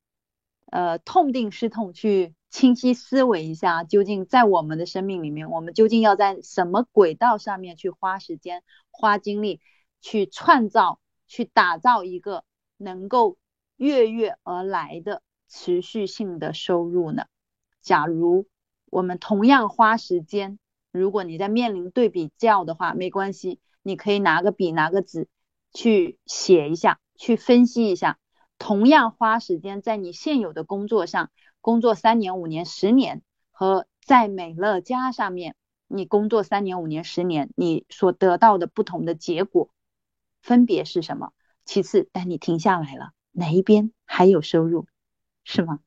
[0.67, 8.61] 呃，痛定思痛，去清晰思维一下，究竟在我们的生命里面，我们究竟要在什么轨道上面去花时间、
[8.91, 9.59] 花精力，
[10.01, 12.43] 去创造、去打造一个
[12.77, 13.37] 能够
[13.77, 17.25] 月月而来的持续性的收入呢？
[17.81, 18.45] 假如。
[18.93, 20.59] 我们同样花时间，
[20.91, 25.29] 如果你在面临对比较的话，没关系，你可以拿个笔，拿个纸
[25.71, 28.19] 去写一下，去分析一下。
[28.57, 31.31] 同样花时间在你现有的工作上
[31.61, 33.21] 工作三年、五年、十年，
[33.51, 35.55] 和在美乐家上面
[35.87, 39.69] 你工作三年、五年、十年，你所得到的不同的结果
[40.41, 41.31] 分别是什么？
[41.63, 44.87] 其次，当你停下来了，哪一边还有收入，
[45.43, 45.79] 是吗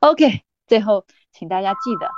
[0.00, 2.10] ？OK，最后请大家记得。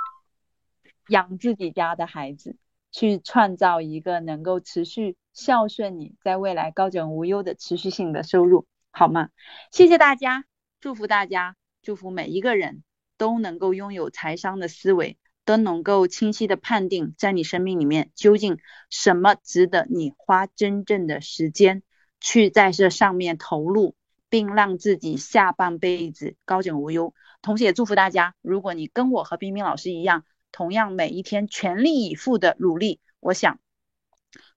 [1.09, 2.57] 养自己家的孩子，
[2.91, 8.65] 去创造一个能够持续孝顺你，在未来高枕无忧的持续性的收入。
[8.89, 9.29] 好吗？
[9.71, 10.45] 谢谢大家，
[10.79, 12.81] 祝福大家，祝福每一个人
[13.17, 18.57] 都能够拥有财商的思维，都能够清晰的判定在你生命里面究竟
[18.89, 21.83] 什么值得你花真正的时间
[22.19, 23.95] 去在这上面投入，
[24.29, 27.13] 并让自己下半辈子高枕无忧。
[27.41, 33.59] 同时也祝福大家，如果你跟我和冰冰老师一样，同样每一天全力以赴的努力，我想。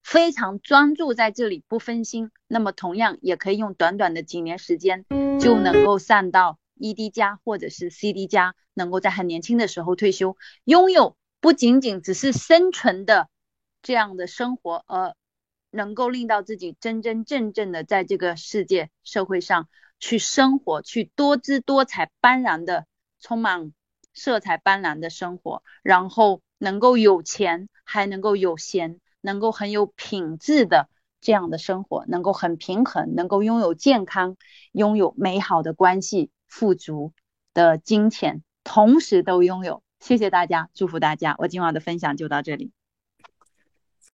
[0.02, 5.04] 非常专注在这里不分心，那么同样也可以用短短的几年时间
[5.38, 13.28] 就能够上到 ED 加或者是 CD 加，能够在很年轻的时候退休，拥有不仅仅只是生存的
[13.82, 15.14] 这样的生活，而
[15.70, 19.68] 能够令到自己真真正正的在这个世界社会上
[19.98, 22.86] 去生活，去多姿多彩斑斓的
[23.20, 23.72] 充满
[24.14, 29.00] 色彩斑斓的生活，然后能够有钱还能够有闲。
[29.20, 30.88] 能够很有品质的
[31.20, 34.36] 这样的生活，能够很平衡，能够拥有健康，
[34.70, 37.12] 拥有美好的关系，富足
[37.54, 39.82] 的金钱，同时都拥有。
[40.00, 41.36] 谢谢大家，祝福大家。
[41.38, 42.72] 我今晚的分享就到这里。